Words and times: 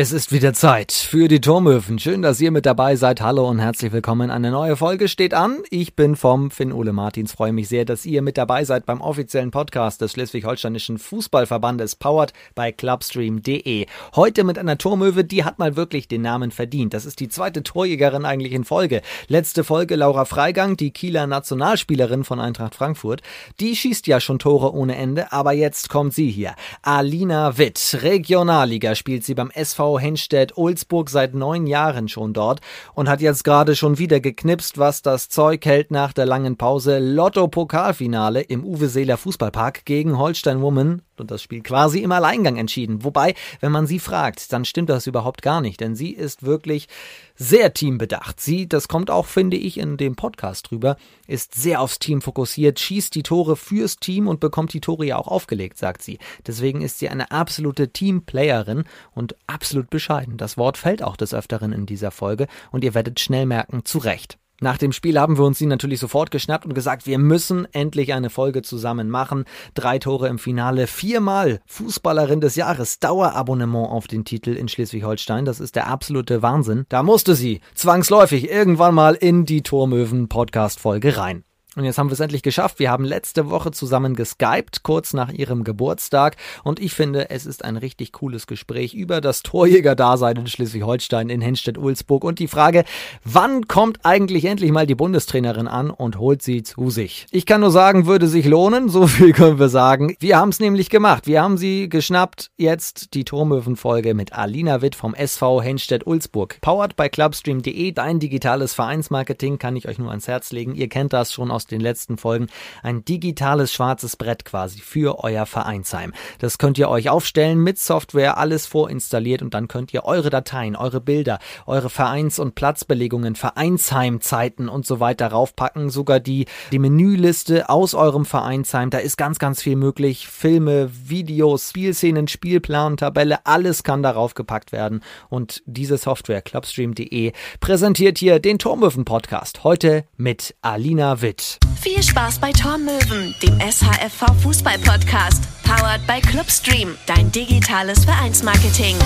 Es 0.00 0.12
ist 0.12 0.30
wieder 0.30 0.52
Zeit 0.52 0.92
für 0.92 1.26
die 1.26 1.40
Turmöwen. 1.40 1.98
Schön, 1.98 2.22
dass 2.22 2.40
ihr 2.40 2.52
mit 2.52 2.66
dabei 2.66 2.94
seid. 2.94 3.20
Hallo 3.20 3.48
und 3.48 3.58
herzlich 3.58 3.90
willkommen. 3.90 4.30
Eine 4.30 4.52
neue 4.52 4.76
Folge 4.76 5.08
steht 5.08 5.34
an. 5.34 5.58
Ich 5.70 5.96
bin 5.96 6.14
vom 6.14 6.52
Finn 6.52 6.72
Ole 6.72 6.92
Martins. 6.92 7.32
Freue 7.32 7.52
mich 7.52 7.68
sehr, 7.68 7.84
dass 7.84 8.06
ihr 8.06 8.22
mit 8.22 8.38
dabei 8.38 8.62
seid 8.62 8.86
beim 8.86 9.00
offiziellen 9.00 9.50
Podcast 9.50 10.00
des 10.00 10.12
Schleswig-Holsteinischen 10.12 10.98
Fußballverbandes, 10.98 11.96
powered 11.96 12.32
by 12.54 12.70
clubstream.de. 12.70 13.86
Heute 14.14 14.44
mit 14.44 14.56
einer 14.56 14.78
Turmöwe, 14.78 15.24
die 15.24 15.42
hat 15.42 15.58
mal 15.58 15.74
wirklich 15.74 16.06
den 16.06 16.22
Namen 16.22 16.52
verdient. 16.52 16.94
Das 16.94 17.04
ist 17.04 17.18
die 17.18 17.28
zweite 17.28 17.64
Torjägerin 17.64 18.24
eigentlich 18.24 18.52
in 18.52 18.62
Folge. 18.62 19.02
Letzte 19.26 19.64
Folge 19.64 19.96
Laura 19.96 20.26
Freigang, 20.26 20.76
die 20.76 20.92
Kieler 20.92 21.26
Nationalspielerin 21.26 22.22
von 22.22 22.38
Eintracht 22.38 22.76
Frankfurt. 22.76 23.22
Die 23.58 23.74
schießt 23.74 24.06
ja 24.06 24.20
schon 24.20 24.38
Tore 24.38 24.72
ohne 24.74 24.94
Ende, 24.94 25.32
aber 25.32 25.54
jetzt 25.54 25.88
kommt 25.88 26.14
sie 26.14 26.30
hier. 26.30 26.54
Alina 26.82 27.58
Witt. 27.58 27.98
Regionalliga 28.00 28.94
spielt 28.94 29.24
sie 29.24 29.34
beim 29.34 29.50
SV 29.50 29.87
Henstedt-Ulzburg 29.96 31.08
seit 31.08 31.34
neun 31.34 31.66
Jahren 31.66 32.08
schon 32.08 32.34
dort 32.34 32.60
und 32.94 33.08
hat 33.08 33.20
jetzt 33.20 33.44
gerade 33.44 33.76
schon 33.76 33.98
wieder 33.98 34.20
geknipst, 34.20 34.76
was 34.76 35.02
das 35.02 35.28
Zeug 35.28 35.64
hält 35.64 35.90
nach 35.90 36.12
der 36.12 36.26
langen 36.26 36.56
Pause. 36.56 36.98
Lotto-Pokalfinale 36.98 38.42
im 38.42 38.64
Uwe 38.64 38.88
Seeler 38.88 39.16
Fußballpark 39.16 39.84
gegen 39.84 40.18
Holstein 40.18 40.60
Woman 40.60 41.02
und 41.18 41.30
das 41.30 41.42
Spiel 41.42 41.62
quasi 41.62 42.00
im 42.00 42.12
Alleingang 42.12 42.56
entschieden. 42.56 43.04
Wobei, 43.04 43.34
wenn 43.60 43.72
man 43.72 43.86
sie 43.86 43.98
fragt, 43.98 44.52
dann 44.52 44.64
stimmt 44.64 44.90
das 44.90 45.06
überhaupt 45.06 45.42
gar 45.42 45.60
nicht, 45.60 45.80
denn 45.80 45.94
sie 45.94 46.10
ist 46.10 46.44
wirklich 46.44 46.88
sehr 47.38 47.72
teambedacht. 47.72 48.40
Sie, 48.40 48.68
das 48.68 48.88
kommt 48.88 49.10
auch, 49.10 49.26
finde 49.26 49.56
ich, 49.56 49.78
in 49.78 49.96
dem 49.96 50.16
Podcast 50.16 50.70
drüber, 50.70 50.96
ist 51.26 51.54
sehr 51.54 51.80
aufs 51.80 51.98
Team 51.98 52.20
fokussiert, 52.20 52.80
schießt 52.80 53.14
die 53.14 53.22
Tore 53.22 53.56
fürs 53.56 53.96
Team 53.96 54.26
und 54.28 54.40
bekommt 54.40 54.72
die 54.72 54.80
Tore 54.80 55.06
ja 55.06 55.16
auch 55.16 55.28
aufgelegt, 55.28 55.78
sagt 55.78 56.02
sie. 56.02 56.18
Deswegen 56.46 56.82
ist 56.82 56.98
sie 56.98 57.08
eine 57.08 57.30
absolute 57.30 57.92
Teamplayerin 57.92 58.84
und 59.14 59.36
absolut 59.46 59.88
bescheiden. 59.88 60.36
Das 60.36 60.56
Wort 60.56 60.76
fällt 60.76 61.02
auch 61.02 61.16
des 61.16 61.32
Öfteren 61.32 61.72
in 61.72 61.86
dieser 61.86 62.10
Folge 62.10 62.48
und 62.72 62.84
ihr 62.84 62.94
werdet 62.94 63.20
schnell 63.20 63.46
merken, 63.46 63.84
zu 63.84 63.98
Recht. 63.98 64.38
Nach 64.60 64.76
dem 64.76 64.92
Spiel 64.92 65.20
haben 65.20 65.38
wir 65.38 65.44
uns 65.44 65.58
sie 65.58 65.66
natürlich 65.66 66.00
sofort 66.00 66.30
geschnappt 66.30 66.66
und 66.66 66.74
gesagt, 66.74 67.06
wir 67.06 67.18
müssen 67.18 67.66
endlich 67.72 68.12
eine 68.12 68.28
Folge 68.28 68.62
zusammen 68.62 69.08
machen. 69.08 69.44
Drei 69.74 69.98
Tore 69.98 70.28
im 70.28 70.38
Finale, 70.38 70.86
viermal 70.86 71.60
Fußballerin 71.66 72.40
des 72.40 72.56
Jahres, 72.56 72.98
Dauerabonnement 72.98 73.88
auf 73.88 74.08
den 74.08 74.24
Titel 74.24 74.50
in 74.50 74.68
Schleswig-Holstein. 74.68 75.44
Das 75.44 75.60
ist 75.60 75.76
der 75.76 75.86
absolute 75.86 76.42
Wahnsinn. 76.42 76.86
Da 76.88 77.02
musste 77.02 77.34
sie 77.34 77.60
zwangsläufig 77.74 78.50
irgendwann 78.50 78.94
mal 78.94 79.14
in 79.14 79.44
die 79.44 79.62
Turmöwen 79.62 80.28
Podcast 80.28 80.80
Folge 80.80 81.16
rein. 81.16 81.44
Und 81.78 81.84
jetzt 81.84 81.96
haben 81.96 82.08
wir 82.08 82.14
es 82.14 82.20
endlich 82.20 82.42
geschafft. 82.42 82.80
Wir 82.80 82.90
haben 82.90 83.04
letzte 83.04 83.50
Woche 83.50 83.70
zusammen 83.70 84.16
geskypt, 84.16 84.82
kurz 84.82 85.12
nach 85.12 85.30
ihrem 85.30 85.62
Geburtstag. 85.62 86.36
Und 86.64 86.80
ich 86.80 86.92
finde, 86.92 87.30
es 87.30 87.46
ist 87.46 87.64
ein 87.64 87.76
richtig 87.76 88.12
cooles 88.12 88.48
Gespräch 88.48 88.94
über 88.94 89.20
das 89.20 89.44
Torjäger-Dasein 89.44 90.38
in 90.38 90.46
Schleswig-Holstein, 90.48 91.28
in 91.28 91.40
Henstedt-Ulzburg 91.40 92.24
und 92.24 92.40
die 92.40 92.48
Frage, 92.48 92.84
wann 93.22 93.68
kommt 93.68 94.00
eigentlich 94.02 94.44
endlich 94.46 94.72
mal 94.72 94.88
die 94.88 94.96
Bundestrainerin 94.96 95.68
an 95.68 95.90
und 95.90 96.18
holt 96.18 96.42
sie 96.42 96.64
zu 96.64 96.90
sich? 96.90 97.26
Ich 97.30 97.46
kann 97.46 97.60
nur 97.60 97.70
sagen, 97.70 98.06
würde 98.06 98.26
sich 98.26 98.46
lohnen. 98.46 98.88
So 98.88 99.06
viel 99.06 99.32
können 99.32 99.60
wir 99.60 99.68
sagen. 99.68 100.16
Wir 100.18 100.36
haben 100.36 100.48
es 100.48 100.58
nämlich 100.58 100.90
gemacht. 100.90 101.28
Wir 101.28 101.42
haben 101.42 101.58
sie 101.58 101.88
geschnappt. 101.88 102.50
Jetzt 102.56 103.14
die 103.14 103.24
Turmöwen-Folge 103.24 104.14
mit 104.14 104.32
Alina 104.32 104.82
Witt 104.82 104.96
vom 104.96 105.14
SV 105.14 105.62
Henstedt-Ulzburg. 105.62 106.60
Powered 106.60 106.96
by 106.96 107.08
clubstream.de. 107.08 107.92
Dein 107.92 108.18
digitales 108.18 108.74
Vereinsmarketing 108.74 109.58
kann 109.58 109.76
ich 109.76 109.86
euch 109.86 110.00
nur 110.00 110.10
ans 110.10 110.26
Herz 110.26 110.50
legen. 110.50 110.74
Ihr 110.74 110.88
kennt 110.88 111.12
das 111.12 111.32
schon 111.32 111.52
aus 111.52 111.67
den 111.70 111.80
letzten 111.80 112.18
Folgen, 112.18 112.48
ein 112.82 113.04
digitales 113.04 113.72
schwarzes 113.72 114.16
Brett 114.16 114.44
quasi 114.44 114.80
für 114.80 115.22
euer 115.24 115.46
Vereinsheim. 115.46 116.12
Das 116.38 116.58
könnt 116.58 116.78
ihr 116.78 116.88
euch 116.88 117.08
aufstellen 117.08 117.58
mit 117.58 117.78
Software, 117.78 118.38
alles 118.38 118.66
vorinstalliert 118.66 119.42
und 119.42 119.54
dann 119.54 119.68
könnt 119.68 119.92
ihr 119.94 120.04
eure 120.04 120.30
Dateien, 120.30 120.76
eure 120.76 121.00
Bilder, 121.00 121.38
eure 121.66 121.90
Vereins- 121.90 122.38
und 122.38 122.54
Platzbelegungen, 122.54 123.34
Vereinsheimzeiten 123.34 124.68
und 124.68 124.86
so 124.86 125.00
weiter 125.00 125.28
raufpacken, 125.28 125.90
sogar 125.90 126.20
die, 126.20 126.46
die 126.72 126.78
Menüliste 126.78 127.68
aus 127.68 127.94
eurem 127.94 128.24
Vereinsheim. 128.24 128.90
Da 128.90 128.98
ist 128.98 129.16
ganz, 129.16 129.38
ganz 129.38 129.62
viel 129.62 129.76
möglich. 129.76 130.28
Filme, 130.28 130.90
Videos, 131.08 131.70
Spielszenen, 131.70 132.28
Spielplan, 132.28 132.96
Tabelle, 132.96 133.46
alles 133.46 133.82
kann 133.82 134.02
darauf 134.02 134.34
gepackt 134.34 134.72
werden. 134.72 135.02
Und 135.28 135.62
diese 135.66 135.98
Software, 135.98 136.42
clubstream.de, 136.42 137.32
präsentiert 137.60 138.18
hier 138.18 138.38
den 138.38 138.58
Turmöwen 138.58 139.04
Podcast. 139.04 139.64
Heute 139.64 140.04
mit 140.16 140.54
Alina 140.62 141.22
Witt. 141.22 141.57
Viel 141.80 142.02
Spaß 142.02 142.38
bei 142.38 142.52
Tormöwen, 142.52 143.34
dem 143.42 143.58
SHFV 143.60 144.26
Fußball 144.42 144.78
Podcast. 144.78 145.44
Powered 145.64 146.06
by 146.06 146.20
Clubstream, 146.20 146.96
dein 147.06 147.30
digitales 147.30 148.04
Vereinsmarketing. 148.04 148.96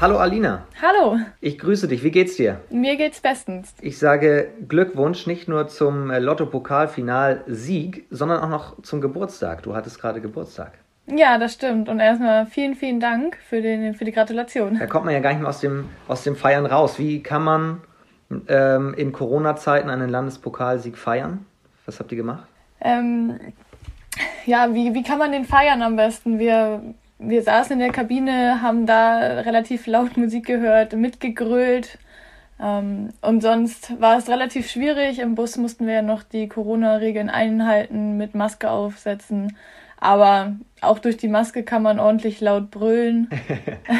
Hallo 0.00 0.18
Alina. 0.18 0.66
Hallo. 0.82 1.18
Ich 1.40 1.58
grüße 1.58 1.86
dich. 1.86 2.02
Wie 2.02 2.10
geht's 2.10 2.34
dir? 2.34 2.60
Mir 2.70 2.96
geht's 2.96 3.20
bestens. 3.20 3.72
Ich 3.80 3.98
sage 3.98 4.48
Glückwunsch 4.66 5.28
nicht 5.28 5.46
nur 5.46 5.68
zum 5.68 6.10
äh, 6.10 6.18
Lotto-Pokal-Final-Sieg, 6.18 8.06
sondern 8.10 8.40
auch 8.42 8.48
noch 8.48 8.82
zum 8.82 9.00
Geburtstag. 9.00 9.62
Du 9.62 9.76
hattest 9.76 10.00
gerade 10.00 10.20
Geburtstag. 10.20 10.72
Ja, 11.06 11.38
das 11.38 11.54
stimmt. 11.54 11.88
Und 11.88 12.00
erstmal 12.00 12.46
vielen, 12.46 12.74
vielen 12.74 13.00
Dank 13.00 13.36
für, 13.48 13.60
den, 13.60 13.94
für 13.94 14.04
die 14.04 14.12
Gratulation. 14.12 14.78
Da 14.78 14.86
kommt 14.86 15.04
man 15.04 15.14
ja 15.14 15.20
gar 15.20 15.30
nicht 15.30 15.40
mehr 15.40 15.48
aus 15.48 15.60
dem, 15.60 15.88
aus 16.08 16.22
dem 16.22 16.36
Feiern 16.36 16.66
raus. 16.66 16.98
Wie 16.98 17.22
kann 17.22 17.42
man 17.42 17.80
ähm, 18.48 18.94
in 18.94 19.12
Corona-Zeiten 19.12 19.90
einen 19.90 20.08
Landespokalsieg 20.08 20.96
feiern? 20.96 21.44
Was 21.86 21.98
habt 21.98 22.12
ihr 22.12 22.18
gemacht? 22.18 22.46
Ähm, 22.80 23.38
ja, 24.46 24.72
wie, 24.74 24.94
wie 24.94 25.02
kann 25.02 25.18
man 25.18 25.32
den 25.32 25.44
feiern 25.44 25.82
am 25.82 25.96
besten? 25.96 26.38
Wir, 26.38 26.82
wir 27.18 27.42
saßen 27.42 27.74
in 27.74 27.80
der 27.80 27.92
Kabine, 27.92 28.62
haben 28.62 28.86
da 28.86 29.18
relativ 29.18 29.86
laut 29.86 30.16
Musik 30.16 30.46
gehört, 30.46 30.92
mitgegrölt. 30.92 31.98
Ähm, 32.60 33.08
und 33.20 33.42
sonst 33.42 34.00
war 34.00 34.18
es 34.18 34.28
relativ 34.28 34.70
schwierig. 34.70 35.18
Im 35.18 35.34
Bus 35.34 35.56
mussten 35.56 35.86
wir 35.86 35.94
ja 35.94 36.02
noch 36.02 36.22
die 36.22 36.48
Corona-Regeln 36.48 37.28
einhalten, 37.28 38.16
mit 38.16 38.36
Maske 38.36 38.70
aufsetzen. 38.70 39.56
Aber 40.02 40.56
auch 40.80 40.98
durch 40.98 41.16
die 41.16 41.28
Maske 41.28 41.62
kann 41.62 41.84
man 41.84 42.00
ordentlich 42.00 42.40
laut 42.40 42.72
brüllen. 42.72 43.30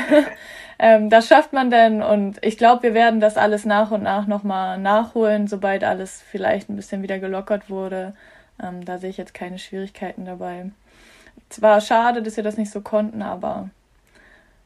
ähm, 0.80 1.10
das 1.10 1.28
schafft 1.28 1.52
man 1.52 1.70
denn 1.70 2.02
und 2.02 2.44
ich 2.44 2.58
glaube, 2.58 2.82
wir 2.82 2.92
werden 2.92 3.20
das 3.20 3.36
alles 3.36 3.64
nach 3.64 3.92
und 3.92 4.02
nach 4.02 4.26
nochmal 4.26 4.78
nachholen, 4.78 5.46
sobald 5.46 5.84
alles 5.84 6.20
vielleicht 6.28 6.68
ein 6.68 6.74
bisschen 6.74 7.04
wieder 7.04 7.20
gelockert 7.20 7.70
wurde. 7.70 8.14
Ähm, 8.60 8.84
da 8.84 8.98
sehe 8.98 9.10
ich 9.10 9.16
jetzt 9.16 9.32
keine 9.32 9.60
Schwierigkeiten 9.60 10.24
dabei. 10.24 10.72
Zwar 11.50 11.80
schade, 11.80 12.20
dass 12.20 12.36
wir 12.36 12.42
das 12.42 12.56
nicht 12.56 12.72
so 12.72 12.80
konnten, 12.80 13.22
aber 13.22 13.70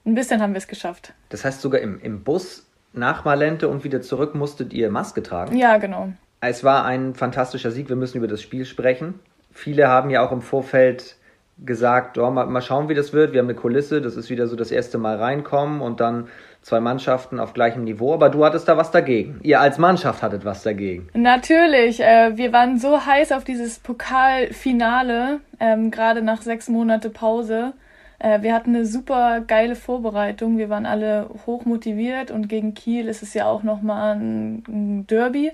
ein 0.06 0.14
bisschen 0.14 0.40
haben 0.40 0.54
wir 0.54 0.58
es 0.58 0.68
geschafft. 0.68 1.12
Das 1.28 1.44
heißt, 1.44 1.60
sogar 1.60 1.82
im, 1.82 2.00
im 2.00 2.24
Bus 2.24 2.64
nach 2.94 3.26
Malente 3.26 3.68
und 3.68 3.84
wieder 3.84 4.00
zurück 4.00 4.34
musstet 4.34 4.72
ihr 4.72 4.90
Maske 4.90 5.22
tragen? 5.22 5.54
Ja, 5.54 5.76
genau. 5.76 6.14
Es 6.40 6.64
war 6.64 6.86
ein 6.86 7.14
fantastischer 7.14 7.72
Sieg. 7.72 7.90
Wir 7.90 7.96
müssen 7.96 8.16
über 8.16 8.26
das 8.26 8.40
Spiel 8.40 8.64
sprechen. 8.64 9.20
Viele 9.52 9.88
haben 9.88 10.08
ja 10.08 10.26
auch 10.26 10.32
im 10.32 10.40
Vorfeld 10.40 11.16
gesagt, 11.58 12.18
oh, 12.18 12.30
mal, 12.30 12.46
mal 12.46 12.60
schauen, 12.60 12.88
wie 12.88 12.94
das 12.94 13.12
wird. 13.12 13.32
Wir 13.32 13.40
haben 13.40 13.46
eine 13.46 13.56
Kulisse, 13.56 14.02
das 14.02 14.16
ist 14.16 14.28
wieder 14.28 14.46
so 14.46 14.56
das 14.56 14.70
erste 14.70 14.98
Mal 14.98 15.16
reinkommen 15.16 15.80
und 15.80 16.00
dann 16.00 16.28
zwei 16.60 16.80
Mannschaften 16.80 17.40
auf 17.40 17.54
gleichem 17.54 17.84
Niveau. 17.84 18.12
Aber 18.12 18.28
du 18.28 18.44
hattest 18.44 18.68
da 18.68 18.76
was 18.76 18.90
dagegen. 18.90 19.40
Ihr 19.42 19.60
als 19.60 19.78
Mannschaft 19.78 20.22
hattet 20.22 20.44
was 20.44 20.62
dagegen. 20.62 21.08
Natürlich. 21.14 22.00
Äh, 22.00 22.36
wir 22.36 22.52
waren 22.52 22.78
so 22.78 23.06
heiß 23.06 23.32
auf 23.32 23.44
dieses 23.44 23.78
Pokalfinale, 23.78 25.40
ähm, 25.58 25.90
gerade 25.90 26.22
nach 26.22 26.42
sechs 26.42 26.68
Monate 26.68 27.08
Pause. 27.08 27.72
Äh, 28.18 28.42
wir 28.42 28.52
hatten 28.52 28.74
eine 28.74 28.84
super 28.84 29.40
geile 29.40 29.76
Vorbereitung. 29.76 30.58
Wir 30.58 30.68
waren 30.68 30.84
alle 30.86 31.30
hoch 31.46 31.64
motiviert 31.64 32.30
und 32.30 32.48
gegen 32.48 32.74
Kiel 32.74 33.08
ist 33.08 33.22
es 33.22 33.32
ja 33.32 33.46
auch 33.46 33.62
nochmal 33.62 34.16
ein, 34.16 34.62
ein 34.68 35.06
Derby. 35.06 35.52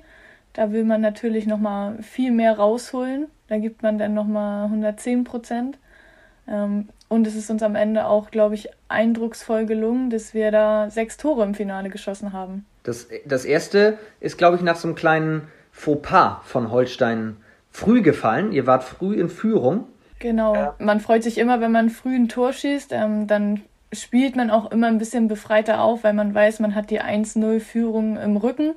Da 0.52 0.72
will 0.72 0.84
man 0.84 1.00
natürlich 1.00 1.46
nochmal 1.46 2.02
viel 2.02 2.30
mehr 2.32 2.58
rausholen. 2.58 3.26
Da 3.48 3.58
gibt 3.58 3.82
man 3.82 3.98
dann 3.98 4.14
nochmal 4.14 4.64
110 4.64 5.24
Prozent. 5.24 5.78
Ähm, 6.48 6.88
und 7.08 7.26
es 7.26 7.34
ist 7.34 7.50
uns 7.50 7.62
am 7.62 7.74
Ende 7.74 8.06
auch, 8.06 8.30
glaube 8.30 8.54
ich, 8.54 8.68
eindrucksvoll 8.88 9.66
gelungen, 9.66 10.10
dass 10.10 10.34
wir 10.34 10.50
da 10.50 10.90
sechs 10.90 11.16
Tore 11.16 11.44
im 11.44 11.54
Finale 11.54 11.90
geschossen 11.90 12.32
haben. 12.32 12.66
Das, 12.84 13.08
das 13.24 13.44
erste 13.44 13.98
ist, 14.20 14.38
glaube 14.38 14.56
ich, 14.56 14.62
nach 14.62 14.76
so 14.76 14.88
einem 14.88 14.94
kleinen 14.94 15.48
Fauxpas 15.70 16.40
von 16.44 16.70
Holstein 16.70 17.36
früh 17.70 18.02
gefallen. 18.02 18.52
Ihr 18.52 18.66
wart 18.66 18.84
früh 18.84 19.14
in 19.14 19.28
Führung. 19.28 19.86
Genau. 20.18 20.54
Ja. 20.54 20.74
Man 20.78 21.00
freut 21.00 21.22
sich 21.22 21.38
immer, 21.38 21.60
wenn 21.60 21.72
man 21.72 21.90
früh 21.90 22.14
ein 22.14 22.28
Tor 22.28 22.52
schießt. 22.52 22.92
Ähm, 22.92 23.26
dann 23.26 23.62
spielt 23.92 24.36
man 24.36 24.50
auch 24.50 24.70
immer 24.70 24.86
ein 24.86 24.98
bisschen 24.98 25.28
befreiter 25.28 25.82
auf, 25.82 26.04
weil 26.04 26.14
man 26.14 26.34
weiß, 26.34 26.60
man 26.60 26.74
hat 26.74 26.90
die 26.90 27.00
1-0-Führung 27.00 28.16
im 28.16 28.36
Rücken. 28.36 28.74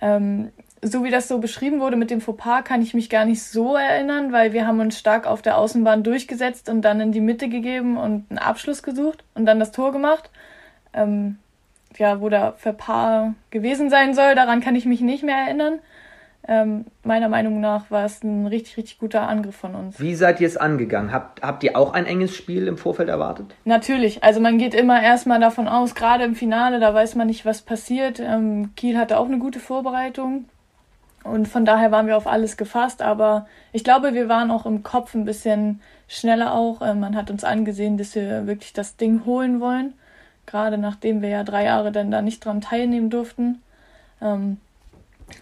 Ähm, 0.00 0.50
so 0.82 1.04
wie 1.04 1.10
das 1.10 1.28
so 1.28 1.38
beschrieben 1.38 1.80
wurde 1.80 1.96
mit 1.96 2.10
dem 2.10 2.20
Fauxpas, 2.20 2.62
kann 2.62 2.80
ich 2.82 2.94
mich 2.94 3.10
gar 3.10 3.24
nicht 3.24 3.42
so 3.42 3.76
erinnern, 3.76 4.32
weil 4.32 4.52
wir 4.52 4.66
haben 4.66 4.80
uns 4.80 4.98
stark 4.98 5.26
auf 5.26 5.42
der 5.42 5.58
Außenbahn 5.58 6.02
durchgesetzt 6.02 6.68
und 6.68 6.82
dann 6.82 7.00
in 7.00 7.12
die 7.12 7.20
Mitte 7.20 7.48
gegeben 7.48 7.98
und 7.98 8.24
einen 8.30 8.38
Abschluss 8.38 8.82
gesucht 8.82 9.22
und 9.34 9.44
dann 9.44 9.60
das 9.60 9.72
Tor 9.72 9.92
gemacht. 9.92 10.30
Ähm, 10.94 11.38
ja, 11.98 12.20
wo 12.20 12.28
der 12.28 12.54
Verpaar 12.56 13.34
gewesen 13.50 13.90
sein 13.90 14.14
soll, 14.14 14.34
daran 14.34 14.60
kann 14.60 14.76
ich 14.76 14.86
mich 14.86 15.00
nicht 15.00 15.22
mehr 15.22 15.36
erinnern. 15.36 15.80
ähm, 16.48 16.86
meiner 17.04 17.28
Meinung 17.28 17.60
nach 17.60 17.90
war 17.90 18.06
es 18.06 18.22
ein 18.22 18.46
richtig, 18.46 18.78
richtig 18.78 18.98
guter 18.98 19.28
Angriff 19.28 19.56
von 19.56 19.74
uns. 19.74 20.00
Wie 20.00 20.14
seid 20.14 20.40
ihr 20.40 20.46
es 20.46 20.56
angegangen? 20.56 21.12
Habt, 21.12 21.42
habt 21.42 21.62
ihr 21.62 21.76
auch 21.76 21.92
ein 21.92 22.06
enges 22.06 22.34
Spiel 22.34 22.66
im 22.66 22.78
Vorfeld 22.78 23.10
erwartet? 23.10 23.54
Natürlich, 23.66 24.24
also 24.24 24.40
man 24.40 24.56
geht 24.56 24.74
immer 24.74 25.02
erstmal 25.02 25.40
davon 25.40 25.68
aus, 25.68 25.94
gerade 25.94 26.24
im 26.24 26.34
Finale, 26.34 26.80
da 26.80 26.94
weiß 26.94 27.16
man 27.16 27.26
nicht, 27.26 27.44
was 27.44 27.60
passiert. 27.60 28.20
Ähm, 28.20 28.70
Kiel 28.76 28.96
hatte 28.96 29.18
auch 29.18 29.26
eine 29.26 29.38
gute 29.38 29.60
Vorbereitung 29.60 30.46
und 31.24 31.48
von 31.48 31.64
daher 31.64 31.90
waren 31.90 32.06
wir 32.06 32.16
auf 32.16 32.26
alles 32.26 32.56
gefasst, 32.56 33.02
aber 33.02 33.46
ich 33.72 33.84
glaube, 33.84 34.14
wir 34.14 34.28
waren 34.28 34.50
auch 34.50 34.66
im 34.66 34.82
Kopf 34.82 35.14
ein 35.14 35.24
bisschen 35.24 35.80
schneller 36.08 36.54
auch. 36.54 36.80
Äh, 36.80 36.94
man 36.94 37.16
hat 37.16 37.30
uns 37.30 37.44
angesehen, 37.44 37.98
dass 37.98 38.14
wir 38.14 38.46
wirklich 38.46 38.72
das 38.72 38.96
Ding 38.96 39.24
holen 39.24 39.60
wollen, 39.60 39.94
gerade 40.46 40.78
nachdem 40.78 41.22
wir 41.22 41.28
ja 41.28 41.44
drei 41.44 41.64
Jahre 41.64 41.92
dann 41.92 42.10
da 42.10 42.22
nicht 42.22 42.44
dran 42.44 42.60
teilnehmen 42.60 43.10
durften. 43.10 43.62
Ähm, 44.22 44.58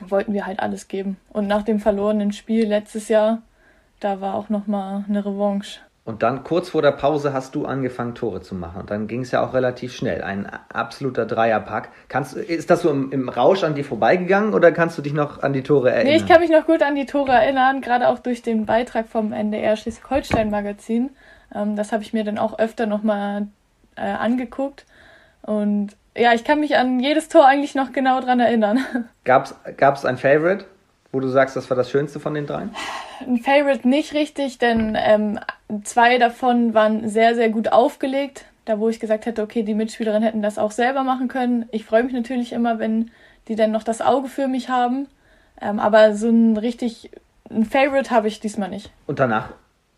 wollten 0.00 0.34
wir 0.34 0.46
halt 0.46 0.60
alles 0.60 0.88
geben. 0.88 1.16
Und 1.30 1.46
nach 1.46 1.62
dem 1.62 1.80
verlorenen 1.80 2.32
Spiel 2.32 2.66
letztes 2.66 3.08
Jahr, 3.08 3.42
da 4.00 4.20
war 4.20 4.34
auch 4.34 4.48
nochmal 4.48 5.04
eine 5.08 5.24
Revanche. 5.24 5.80
Und 6.08 6.22
dann 6.22 6.42
kurz 6.42 6.70
vor 6.70 6.80
der 6.80 6.92
Pause 6.92 7.34
hast 7.34 7.54
du 7.54 7.66
angefangen, 7.66 8.14
Tore 8.14 8.40
zu 8.40 8.54
machen. 8.54 8.80
Und 8.80 8.90
dann 8.90 9.08
ging 9.08 9.20
es 9.20 9.30
ja 9.30 9.44
auch 9.44 9.52
relativ 9.52 9.94
schnell. 9.94 10.22
Ein 10.22 10.46
absoluter 10.72 11.26
Dreierpack. 11.26 11.90
Kannst, 12.08 12.34
ist 12.34 12.70
das 12.70 12.80
so 12.80 12.88
im, 12.88 13.12
im, 13.12 13.28
Rausch 13.28 13.62
an 13.62 13.74
dir 13.74 13.84
vorbeigegangen 13.84 14.54
oder 14.54 14.72
kannst 14.72 14.96
du 14.96 15.02
dich 15.02 15.12
noch 15.12 15.42
an 15.42 15.52
die 15.52 15.62
Tore 15.62 15.90
erinnern? 15.90 16.14
Nee, 16.14 16.16
ich 16.16 16.26
kann 16.26 16.40
mich 16.40 16.48
noch 16.48 16.64
gut 16.64 16.82
an 16.82 16.94
die 16.94 17.04
Tore 17.04 17.32
erinnern, 17.32 17.82
gerade 17.82 18.08
auch 18.08 18.20
durch 18.20 18.40
den 18.40 18.64
Beitrag 18.64 19.06
vom 19.06 19.34
NDR 19.34 19.76
Schleswig-Holstein-Magazin. 19.76 21.10
Ähm, 21.54 21.76
das 21.76 21.92
habe 21.92 22.02
ich 22.02 22.14
mir 22.14 22.24
dann 22.24 22.38
auch 22.38 22.58
öfter 22.58 22.86
nochmal 22.86 23.48
äh, 23.96 24.00
angeguckt. 24.00 24.86
Und 25.42 25.90
ja, 26.16 26.32
ich 26.32 26.42
kann 26.42 26.60
mich 26.60 26.78
an 26.78 27.00
jedes 27.00 27.28
Tor 27.28 27.46
eigentlich 27.46 27.74
noch 27.74 27.92
genau 27.92 28.22
dran 28.22 28.40
erinnern. 28.40 28.78
Gab 29.24 29.44
es 29.44 30.06
ein 30.06 30.16
Favorite, 30.16 30.64
wo 31.12 31.20
du 31.20 31.28
sagst, 31.28 31.56
das 31.56 31.68
war 31.70 31.76
das 31.76 31.90
Schönste 31.90 32.20
von 32.20 32.34
den 32.34 32.46
dreien? 32.46 32.74
Ein 33.20 33.38
Favorite 33.38 33.88
nicht 33.88 34.14
richtig, 34.14 34.58
denn 34.58 34.96
ähm, 34.98 35.38
zwei 35.84 36.18
davon 36.18 36.74
waren 36.74 37.08
sehr, 37.08 37.34
sehr 37.34 37.48
gut 37.48 37.72
aufgelegt. 37.72 38.44
Da, 38.64 38.78
wo 38.78 38.90
ich 38.90 39.00
gesagt 39.00 39.24
hätte, 39.24 39.42
okay, 39.42 39.62
die 39.62 39.74
Mitspielerinnen 39.74 40.22
hätten 40.22 40.42
das 40.42 40.58
auch 40.58 40.72
selber 40.72 41.02
machen 41.02 41.28
können. 41.28 41.66
Ich 41.72 41.86
freue 41.86 42.04
mich 42.04 42.12
natürlich 42.12 42.52
immer, 42.52 42.78
wenn 42.78 43.10
die 43.48 43.56
dann 43.56 43.72
noch 43.72 43.82
das 43.82 44.02
Auge 44.02 44.28
für 44.28 44.46
mich 44.46 44.68
haben. 44.68 45.06
Ähm, 45.60 45.80
aber 45.80 46.14
so 46.14 46.28
ein 46.28 46.56
richtig, 46.56 47.10
ein 47.50 47.64
Favorite 47.64 48.10
habe 48.10 48.28
ich 48.28 48.40
diesmal 48.40 48.68
nicht. 48.68 48.90
Und 49.06 49.20
danach, 49.20 49.48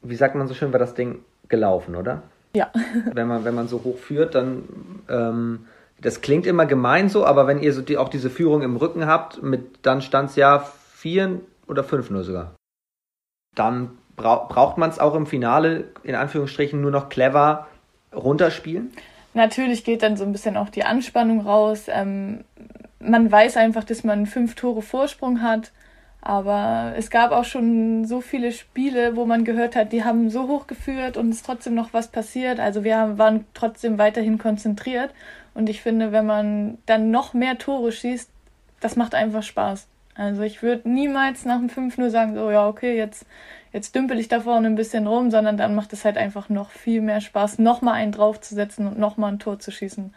wie 0.02 0.14
sagt 0.14 0.36
man 0.36 0.46
so 0.46 0.54
schön, 0.54 0.72
war 0.72 0.78
das 0.78 0.94
Ding 0.94 1.24
gelaufen, 1.48 1.96
oder? 1.96 2.22
Ja. 2.54 2.70
wenn 3.12 3.26
man, 3.26 3.44
wenn 3.44 3.56
man 3.56 3.66
so 3.66 3.82
hoch 3.82 3.98
führt, 3.98 4.36
dann 4.36 4.64
ähm, 5.08 5.66
das 6.00 6.20
klingt 6.20 6.46
immer 6.46 6.66
gemein 6.66 7.08
so, 7.08 7.26
aber 7.26 7.46
wenn 7.46 7.60
ihr 7.60 7.72
so 7.72 7.82
die, 7.82 7.98
auch 7.98 8.08
diese 8.08 8.30
Führung 8.30 8.62
im 8.62 8.76
Rücken 8.76 9.06
habt, 9.06 9.42
mit, 9.42 9.80
dann 9.82 10.00
stand 10.00 10.30
es 10.30 10.36
ja 10.36 10.64
4 11.00 11.40
oder 11.66 11.82
5-0 11.82 12.22
sogar. 12.22 12.54
Dann 13.56 13.98
bra 14.16 14.46
braucht 14.48 14.76
man 14.76 14.90
es 14.90 14.98
auch 14.98 15.14
im 15.14 15.26
Finale, 15.26 15.88
in 16.02 16.14
Anführungsstrichen, 16.14 16.80
nur 16.80 16.90
noch 16.90 17.08
clever 17.08 17.68
runterspielen? 18.14 18.92
Natürlich 19.32 19.84
geht 19.84 20.02
dann 20.02 20.16
so 20.16 20.24
ein 20.24 20.32
bisschen 20.32 20.56
auch 20.56 20.68
die 20.68 20.84
Anspannung 20.84 21.40
raus. 21.40 21.86
Ähm, 21.88 22.44
man 22.98 23.32
weiß 23.32 23.56
einfach, 23.56 23.84
dass 23.84 24.04
man 24.04 24.26
fünf 24.26 24.54
Tore 24.56 24.82
Vorsprung 24.82 25.40
hat. 25.40 25.72
Aber 26.22 26.92
es 26.98 27.08
gab 27.08 27.32
auch 27.32 27.44
schon 27.44 28.04
so 28.04 28.20
viele 28.20 28.52
Spiele, 28.52 29.16
wo 29.16 29.24
man 29.24 29.44
gehört 29.44 29.74
hat, 29.74 29.92
die 29.92 30.04
haben 30.04 30.28
so 30.28 30.48
hoch 30.48 30.66
geführt 30.66 31.16
und 31.16 31.30
es 31.30 31.36
ist 31.36 31.46
trotzdem 31.46 31.74
noch 31.74 31.94
was 31.94 32.08
passiert. 32.08 32.60
Also 32.60 32.84
wir 32.84 33.16
waren 33.16 33.46
trotzdem 33.54 33.96
weiterhin 33.96 34.36
konzentriert. 34.36 35.14
Und 35.54 35.70
ich 35.70 35.80
finde, 35.80 36.12
wenn 36.12 36.26
man 36.26 36.76
dann 36.84 37.10
noch 37.10 37.32
mehr 37.32 37.56
Tore 37.56 37.90
schießt, 37.90 38.30
das 38.80 38.96
macht 38.96 39.14
einfach 39.14 39.42
Spaß. 39.42 39.86
Also 40.20 40.42
ich 40.42 40.62
würde 40.62 40.86
niemals 40.86 41.46
nach 41.46 41.56
dem 41.56 41.70
5-0 41.70 42.10
sagen, 42.10 42.34
so 42.34 42.50
ja, 42.50 42.68
okay, 42.68 42.94
jetzt, 42.94 43.24
jetzt 43.72 43.94
dümpel 43.94 44.18
ich 44.18 44.28
da 44.28 44.40
vorne 44.40 44.66
ein 44.66 44.74
bisschen 44.74 45.06
rum, 45.06 45.30
sondern 45.30 45.56
dann 45.56 45.74
macht 45.74 45.94
es 45.94 46.04
halt 46.04 46.18
einfach 46.18 46.50
noch 46.50 46.68
viel 46.68 47.00
mehr 47.00 47.22
Spaß, 47.22 47.58
nochmal 47.58 47.94
einen 47.94 48.12
draufzusetzen 48.12 48.86
und 48.86 48.98
nochmal 48.98 49.32
ein 49.32 49.38
Tor 49.38 49.60
zu 49.60 49.70
schießen. 49.70 50.12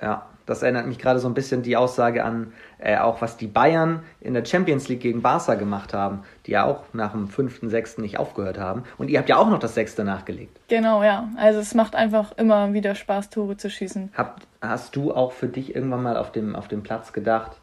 Ja, 0.00 0.24
das 0.46 0.62
erinnert 0.62 0.86
mich 0.86 0.98
gerade 0.98 1.18
so 1.18 1.28
ein 1.28 1.34
bisschen 1.34 1.62
die 1.62 1.76
Aussage 1.76 2.24
an, 2.24 2.54
äh, 2.78 2.96
auch 2.96 3.20
was 3.20 3.36
die 3.36 3.46
Bayern 3.46 4.02
in 4.22 4.32
der 4.32 4.46
Champions 4.46 4.88
League 4.88 5.00
gegen 5.00 5.20
Barca 5.20 5.56
gemacht 5.56 5.92
haben, 5.92 6.22
die 6.46 6.52
ja 6.52 6.64
auch 6.64 6.84
nach 6.94 7.12
dem 7.12 7.28
fünften, 7.28 7.68
sechsten 7.68 8.00
nicht 8.00 8.18
aufgehört 8.18 8.58
haben. 8.58 8.84
Und 8.96 9.10
ihr 9.10 9.18
habt 9.18 9.28
ja 9.28 9.36
auch 9.36 9.50
noch 9.50 9.58
das 9.58 9.74
sechste 9.74 10.04
nachgelegt. 10.04 10.58
Genau, 10.68 11.02
ja. 11.02 11.28
Also 11.36 11.60
es 11.60 11.74
macht 11.74 11.94
einfach 11.94 12.32
immer 12.38 12.72
wieder 12.72 12.94
Spaß, 12.94 13.28
Tore 13.28 13.58
zu 13.58 13.68
schießen. 13.68 14.10
Hab, 14.16 14.40
hast 14.62 14.96
du 14.96 15.12
auch 15.12 15.32
für 15.32 15.48
dich 15.48 15.74
irgendwann 15.74 16.02
mal 16.02 16.16
auf 16.16 16.32
dem, 16.32 16.56
auf 16.56 16.66
dem 16.66 16.82
Platz 16.82 17.12
gedacht, 17.12 17.60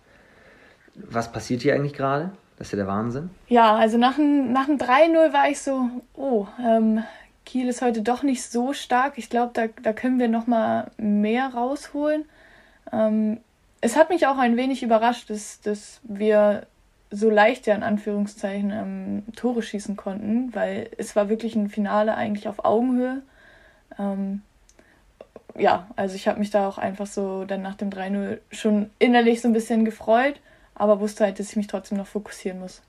was 0.96 1.32
passiert 1.32 1.62
hier 1.62 1.76
eigentlich 1.76 1.94
gerade? 1.94 2.32
Das 2.58 2.68
ist 2.68 2.74
ja 2.74 2.78
der 2.78 2.88
Wahnsinn. 2.88 3.30
Ja, 3.48 3.76
also 3.76 3.98
nach 3.98 4.16
dem, 4.16 4.54
nach 4.54 4.68
dem 4.68 4.78
3-0 4.78 5.34
war 5.34 5.50
ich 5.50 5.60
so, 5.62 5.90
oh, 6.14 6.48
ähm, 6.64 7.04
Kiel 7.46 7.68
ist 7.68 7.82
heute 7.82 8.02
doch 8.02 8.24
nicht 8.24 8.44
so 8.44 8.74
stark. 8.74 9.18
Ich 9.18 9.30
glaube, 9.30 9.52
da, 9.54 9.68
da 9.82 9.94
können 9.94 10.20
wir 10.20 10.28
noch 10.28 10.48
mal 10.48 10.92
mehr 10.98 11.54
rausholen. 11.54 12.26
Ähm, 12.92 13.40
es 13.82 13.96
hat 13.96 14.10
mich 14.10 14.28
auch 14.28 14.38
ein 14.38 14.58
wenig 14.58 14.84
überrascht, 14.84 15.30
dass, 15.30 15.60
dass 15.62 16.00
wir 16.04 16.68
so 17.10 17.30
leicht 17.30 17.68
ja 17.68 17.76
in 17.76 17.84
Anführungszeichen 17.84 18.72
ähm, 18.72 19.24
Tore 19.36 19.64
schießen 19.64 19.98
konnten, 19.98 20.54
weil 20.56 20.90
es 20.98 21.16
war 21.16 21.30
wirklich 21.30 21.56
ein 21.56 21.68
Finale 21.68 22.16
eigentlich 22.16 22.48
auf 22.48 22.64
Augenhöhe. 22.64 23.22
Ähm, 24.00 24.44
ja, 25.58 25.88
also 25.96 26.16
ich 26.16 26.28
habe 26.28 26.40
mich 26.40 26.52
da 26.52 26.68
auch 26.68 26.78
einfach 26.78 27.08
so 27.08 27.44
dann 27.44 27.62
nach 27.62 27.76
dem 27.76 27.90
3-0 27.90 28.38
schon 28.52 28.90
innerlich 29.00 29.42
so 29.42 29.50
ein 29.50 29.54
bisschen 29.54 29.84
gefreut, 29.84 30.36
aber 30.82 31.00
wusste 31.00 31.26
halt, 31.26 31.40
dass 31.40 31.52
ich 31.52 31.56
mich 31.56 31.68
trotzdem 31.68 32.00
noch 32.00 32.08
fokussieren 32.08 32.60
muss. 32.60 32.82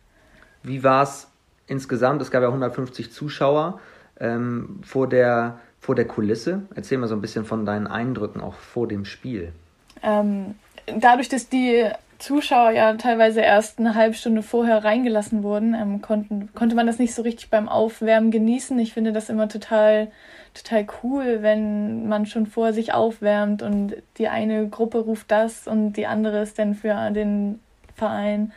Wie 0.62 0.82
war 0.82 1.02
es 1.02 1.28
insgesamt? 1.66 2.22
Es 2.22 2.30
gab 2.30 2.40
ja 2.40 2.48
150 2.48 3.12
Zuschauer 3.12 3.80
ähm, 4.18 4.80
vor, 4.82 5.08
der, 5.08 5.58
vor 5.78 5.94
der 5.94 6.06
Kulisse. 6.06 6.62
Erzähl 6.74 6.96
mal 6.96 7.06
so 7.06 7.14
ein 7.14 7.20
bisschen 7.20 7.44
von 7.44 7.66
deinen 7.66 7.86
Eindrücken 7.86 8.40
auch 8.40 8.54
vor 8.54 8.88
dem 8.88 9.04
Spiel. 9.04 9.52
Ähm, 10.02 10.54
dadurch, 10.86 11.28
dass 11.28 11.50
die 11.50 11.84
Zuschauer 12.18 12.70
ja 12.70 12.94
teilweise 12.94 13.42
erst 13.42 13.78
eine 13.78 13.94
halbe 13.94 14.14
Stunde 14.14 14.42
vorher 14.42 14.84
reingelassen 14.84 15.42
wurden, 15.42 15.74
ähm, 15.74 16.00
konnten, 16.00 16.48
konnte 16.54 16.74
man 16.74 16.86
das 16.86 16.98
nicht 16.98 17.14
so 17.14 17.20
richtig 17.20 17.50
beim 17.50 17.68
Aufwärmen 17.68 18.30
genießen. 18.30 18.78
Ich 18.78 18.94
finde 18.94 19.12
das 19.12 19.28
immer 19.28 19.50
total, 19.50 20.10
total 20.54 20.86
cool, 21.02 21.42
wenn 21.42 22.08
man 22.08 22.24
schon 22.24 22.46
vorher 22.46 22.72
sich 22.72 22.94
aufwärmt 22.94 23.62
und 23.62 23.96
die 24.16 24.28
eine 24.28 24.66
Gruppe 24.68 25.00
ruft 25.00 25.30
das 25.30 25.66
und 25.66 25.92
die 25.94 26.06
andere 26.06 26.40
ist 26.40 26.58
dann 26.58 26.74
für 26.74 27.10
den 27.10 27.58
Verein. 27.94 28.52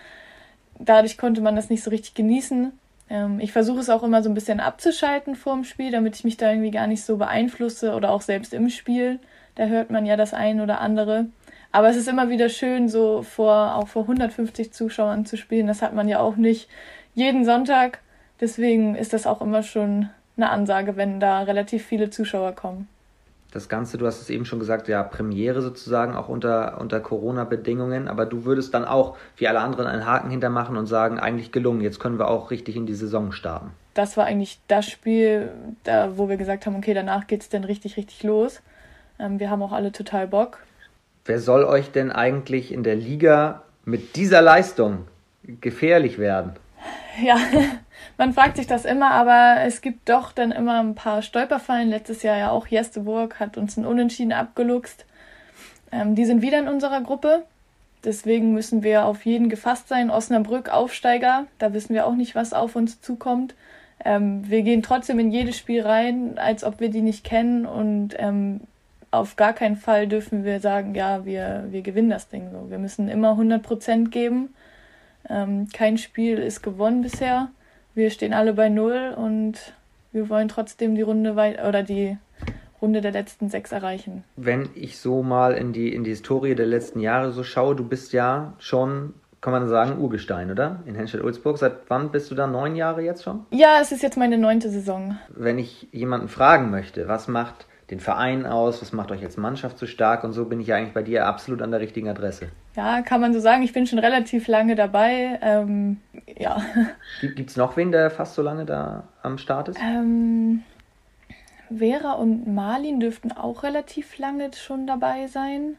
Dadurch 0.79 1.17
konnte 1.17 1.41
man 1.41 1.55
das 1.55 1.69
nicht 1.69 1.83
so 1.83 1.89
richtig 1.89 2.13
genießen. 2.13 2.71
Ähm, 3.09 3.39
ich 3.39 3.51
versuche 3.51 3.79
es 3.79 3.89
auch 3.89 4.03
immer 4.03 4.23
so 4.23 4.29
ein 4.29 4.33
bisschen 4.33 4.59
abzuschalten 4.59 5.35
vor 5.35 5.53
dem 5.53 5.63
Spiel, 5.63 5.91
damit 5.91 6.15
ich 6.15 6.23
mich 6.23 6.37
da 6.37 6.49
irgendwie 6.49 6.71
gar 6.71 6.87
nicht 6.87 7.03
so 7.03 7.17
beeinflusse 7.17 7.93
oder 7.93 8.11
auch 8.11 8.21
selbst 8.21 8.53
im 8.53 8.69
Spiel. 8.69 9.19
Da 9.55 9.65
hört 9.65 9.89
man 9.89 10.05
ja 10.05 10.17
das 10.17 10.33
ein 10.33 10.59
oder 10.59 10.81
andere. 10.81 11.27
Aber 11.71 11.89
es 11.89 11.97
ist 11.97 12.07
immer 12.07 12.29
wieder 12.29 12.49
schön, 12.49 12.87
so 12.89 13.21
vor, 13.21 13.75
auch 13.75 13.87
vor 13.87 14.03
150 14.03 14.71
Zuschauern 14.71 15.25
zu 15.25 15.37
spielen. 15.37 15.67
Das 15.67 15.81
hat 15.81 15.93
man 15.93 16.07
ja 16.07 16.19
auch 16.19 16.35
nicht 16.35 16.69
jeden 17.13 17.45
Sonntag. 17.45 17.99
Deswegen 18.39 18.95
ist 18.95 19.13
das 19.13 19.27
auch 19.27 19.41
immer 19.41 19.63
schon 19.63 20.09
eine 20.37 20.49
Ansage, 20.49 20.97
wenn 20.97 21.19
da 21.19 21.41
relativ 21.41 21.85
viele 21.85 22.09
Zuschauer 22.09 22.53
kommen. 22.53 22.87
Das 23.55 23.69
Ganze, 23.69 23.97
du 23.97 24.05
hast 24.05 24.19
es 24.19 24.29
eben 24.29 24.43
schon 24.43 24.59
gesagt, 24.59 24.89
ja, 24.89 25.01
Premiere 25.01 25.61
sozusagen, 25.61 26.13
auch 26.13 26.27
unter, 26.27 26.77
unter 26.81 26.99
Corona-Bedingungen. 26.99 28.09
Aber 28.09 28.25
du 28.25 28.43
würdest 28.43 28.73
dann 28.73 28.83
auch, 28.83 29.15
wie 29.37 29.47
alle 29.47 29.61
anderen, 29.61 29.87
einen 29.87 30.05
Haken 30.05 30.29
hintermachen 30.29 30.75
und 30.75 30.87
sagen, 30.87 31.21
eigentlich 31.21 31.53
gelungen, 31.53 31.79
jetzt 31.79 32.01
können 32.01 32.19
wir 32.19 32.27
auch 32.27 32.51
richtig 32.51 32.75
in 32.75 32.85
die 32.85 32.93
Saison 32.93 33.31
starten. 33.31 33.71
Das 33.93 34.17
war 34.17 34.25
eigentlich 34.25 34.59
das 34.67 34.89
Spiel, 34.89 35.51
da, 35.85 36.17
wo 36.17 36.27
wir 36.27 36.35
gesagt 36.35 36.65
haben, 36.65 36.75
okay, 36.75 36.93
danach 36.93 37.27
geht 37.27 37.43
es 37.43 37.47
dann 37.47 37.63
richtig, 37.63 37.95
richtig 37.95 38.23
los. 38.23 38.61
Ähm, 39.19 39.39
wir 39.39 39.49
haben 39.49 39.63
auch 39.63 39.71
alle 39.71 39.93
total 39.93 40.27
Bock. 40.27 40.59
Wer 41.23 41.39
soll 41.39 41.63
euch 41.63 41.91
denn 41.91 42.11
eigentlich 42.11 42.73
in 42.73 42.83
der 42.83 42.97
Liga 42.97 43.61
mit 43.85 44.17
dieser 44.17 44.41
Leistung 44.41 45.07
gefährlich 45.61 46.17
werden? 46.17 46.57
Ja, 47.21 47.37
man 48.17 48.33
fragt 48.33 48.57
sich 48.57 48.67
das 48.67 48.85
immer, 48.85 49.11
aber 49.11 49.61
es 49.63 49.81
gibt 49.81 50.09
doch 50.09 50.31
dann 50.31 50.51
immer 50.51 50.79
ein 50.79 50.95
paar 50.95 51.21
Stolperfallen. 51.21 51.89
Letztes 51.89 52.23
Jahr 52.23 52.37
ja 52.37 52.51
auch 52.51 52.67
Jesteburg 52.67 53.39
hat 53.39 53.57
uns 53.57 53.77
ein 53.77 53.85
Unentschieden 53.85 54.33
abgeluchst. 54.33 55.05
Ähm, 55.91 56.15
die 56.15 56.25
sind 56.25 56.41
wieder 56.41 56.59
in 56.59 56.67
unserer 56.67 57.01
Gruppe. 57.01 57.43
Deswegen 58.03 58.53
müssen 58.53 58.83
wir 58.83 59.05
auf 59.05 59.25
jeden 59.25 59.49
gefasst 59.49 59.87
sein. 59.87 60.11
Osnabrück 60.11 60.69
Aufsteiger, 60.69 61.47
da 61.57 61.73
wissen 61.73 61.93
wir 61.93 62.05
auch 62.05 62.15
nicht, 62.15 62.35
was 62.35 62.53
auf 62.53 62.75
uns 62.75 63.01
zukommt. 63.01 63.55
Ähm, 64.03 64.47
wir 64.47 64.61
gehen 64.61 64.83
trotzdem 64.83 65.17
in 65.19 65.31
jedes 65.31 65.57
Spiel 65.57 65.81
rein, 65.81 66.37
als 66.37 66.63
ob 66.63 66.79
wir 66.79 66.89
die 66.89 67.01
nicht 67.01 67.23
kennen 67.23 67.65
und 67.65 68.15
ähm, 68.19 68.61
auf 69.11 69.35
gar 69.35 69.53
keinen 69.53 69.77
Fall 69.77 70.07
dürfen 70.07 70.43
wir 70.43 70.59
sagen, 70.59 70.93
ja, 70.93 71.25
wir, 71.25 71.65
wir 71.69 71.81
gewinnen 71.81 72.09
das 72.09 72.27
Ding 72.27 72.51
so. 72.51 72.69
Wir 72.69 72.77
müssen 72.77 73.07
immer 73.07 73.31
100 73.31 73.63
Prozent 73.63 74.11
geben. 74.11 74.53
Ähm, 75.29 75.67
kein 75.73 75.97
Spiel 75.97 76.37
ist 76.37 76.61
gewonnen 76.61 77.01
bisher. 77.01 77.49
Wir 77.93 78.09
stehen 78.09 78.33
alle 78.33 78.53
bei 78.53 78.69
Null 78.69 79.15
und 79.17 79.73
wir 80.11 80.29
wollen 80.29 80.47
trotzdem 80.47 80.95
die 80.95 81.01
Runde 81.01 81.35
weit 81.35 81.63
oder 81.63 81.83
die 81.83 82.17
Runde 82.81 83.01
der 83.01 83.11
letzten 83.11 83.49
sechs 83.49 83.71
erreichen. 83.71 84.23
Wenn 84.35 84.69
ich 84.75 84.99
so 84.99 85.23
mal 85.23 85.53
in 85.53 85.73
die, 85.73 85.93
in 85.93 86.03
die 86.03 86.11
Historie 86.11 86.55
der 86.55 86.67
letzten 86.67 86.99
Jahre 86.99 87.31
so 87.31 87.43
schaue, 87.43 87.75
du 87.75 87.87
bist 87.87 88.13
ja 88.13 88.53
schon 88.59 89.13
kann 89.45 89.51
man 89.51 89.69
sagen, 89.69 89.99
Urgestein, 89.99 90.49
oder? 90.49 90.79
In 90.87 90.95
Henstedt-Ulzburg. 90.95 91.59
Seit 91.59 91.87
wann 91.87 92.09
bist 92.09 92.31
du 92.31 92.35
da? 92.35 92.47
Neun 92.47 92.75
Jahre 92.75 93.03
jetzt 93.03 93.23
schon? 93.23 93.45
Ja, 93.51 93.77
es 93.79 93.91
ist 93.91 94.01
jetzt 94.01 94.17
meine 94.17 94.39
neunte 94.39 94.71
Saison. 94.71 95.19
Wenn 95.29 95.59
ich 95.59 95.87
jemanden 95.91 96.29
fragen 96.29 96.71
möchte, 96.71 97.07
was 97.07 97.27
macht 97.27 97.67
den 97.91 97.99
Verein 97.99 98.45
aus, 98.45 98.81
was 98.81 98.93
macht 98.93 99.11
euch 99.11 99.23
als 99.23 99.37
Mannschaft 99.37 99.77
so 99.77 99.85
stark 99.85 100.23
und 100.23 100.33
so 100.33 100.45
bin 100.45 100.59
ich 100.59 100.67
ja 100.67 100.75
eigentlich 100.75 100.93
bei 100.93 101.03
dir 101.03 101.27
absolut 101.27 101.61
an 101.61 101.71
der 101.71 101.79
richtigen 101.79 102.09
Adresse. 102.09 102.49
Ja, 102.75 103.01
kann 103.01 103.21
man 103.21 103.33
so 103.33 103.39
sagen. 103.39 103.61
Ich 103.61 103.73
bin 103.73 103.85
schon 103.85 103.99
relativ 103.99 104.47
lange 104.47 104.75
dabei. 104.75 105.39
Ähm, 105.41 105.97
ja. 106.37 106.63
Gibt 107.21 107.51
es 107.51 107.57
noch 107.57 107.77
wen, 107.77 107.91
der 107.91 108.09
fast 108.09 108.35
so 108.35 108.41
lange 108.41 108.65
da 108.65 109.03
am 109.21 109.37
Start 109.37 109.69
ist? 109.69 109.79
Ähm, 109.79 110.63
Vera 111.75 112.13
und 112.13 112.47
Marlin 112.53 112.99
dürften 112.99 113.31
auch 113.31 113.63
relativ 113.63 114.17
lange 114.17 114.51
schon 114.53 114.87
dabei 114.87 115.27
sein. 115.27 115.77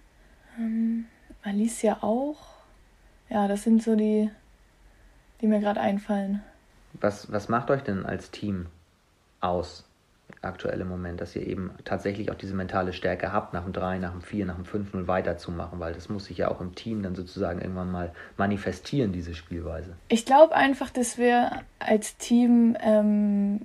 Ähm, 0.58 1.06
Alicia 1.42 1.98
auch. 2.02 2.38
Ja, 3.28 3.48
das 3.48 3.64
sind 3.64 3.82
so 3.82 3.96
die, 3.96 4.30
die 5.40 5.48
mir 5.48 5.58
gerade 5.58 5.80
einfallen. 5.80 6.42
Was, 6.94 7.32
was 7.32 7.48
macht 7.48 7.70
euch 7.70 7.82
denn 7.82 8.06
als 8.06 8.30
Team 8.30 8.66
aus? 9.40 9.84
Aktuell 10.42 10.80
im 10.80 10.88
Moment, 10.88 11.20
dass 11.20 11.36
ihr 11.36 11.46
eben 11.46 11.70
tatsächlich 11.84 12.30
auch 12.30 12.36
diese 12.36 12.54
mentale 12.54 12.92
Stärke 12.92 13.32
habt, 13.32 13.52
nach 13.52 13.64
dem 13.64 13.72
3, 13.72 13.98
nach 13.98 14.12
dem 14.12 14.22
4, 14.22 14.46
nach 14.46 14.56
dem 14.56 14.64
5-0 14.64 15.06
weiterzumachen, 15.06 15.78
weil 15.80 15.92
das 15.92 16.08
muss 16.08 16.26
sich 16.26 16.38
ja 16.38 16.48
auch 16.48 16.60
im 16.60 16.74
Team 16.74 17.02
dann 17.02 17.14
sozusagen 17.14 17.60
irgendwann 17.60 17.90
mal 17.90 18.12
manifestieren, 18.36 19.12
diese 19.12 19.34
Spielweise. 19.34 19.94
Ich 20.08 20.24
glaube 20.24 20.54
einfach, 20.54 20.90
dass 20.90 21.18
wir 21.18 21.62
als 21.78 22.16
Team 22.16 22.76
ähm, 22.80 23.62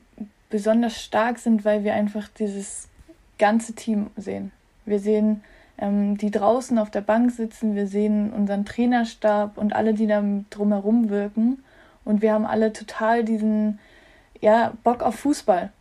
besonders 0.50 1.02
stark 1.02 1.40
sind, 1.40 1.66
weil 1.66 1.84
wir 1.84 1.94
einfach 1.94 2.28
dieses 2.28 2.90
ganze 3.38 3.74
Team 3.74 4.08
sehen. 4.18 4.52
Wir 4.86 5.00
sehen 5.00 5.44
ähm, 5.78 6.18
die 6.18 6.32
draußen 6.32 6.78
auf 6.78 6.92
der 6.92 7.02
Bank 7.02 7.32
sitzen, 7.32 7.76
wir 7.76 7.88
sehen 7.88 8.32
unseren 8.32 8.66
Trainerstab 8.66 9.58
und 9.58 9.74
alle, 9.74 9.94
die 9.94 10.08
da 10.08 10.24
drumherum 10.50 11.10
wirken. 11.10 11.64
Und 12.04 12.22
wir 12.22 12.34
haben 12.34 12.46
alle 12.46 12.74
total 12.74 13.24
diesen 13.24 13.80
ja, 14.40 14.74
Bock 14.84 15.04
auf 15.04 15.16
Fußball 15.16 15.72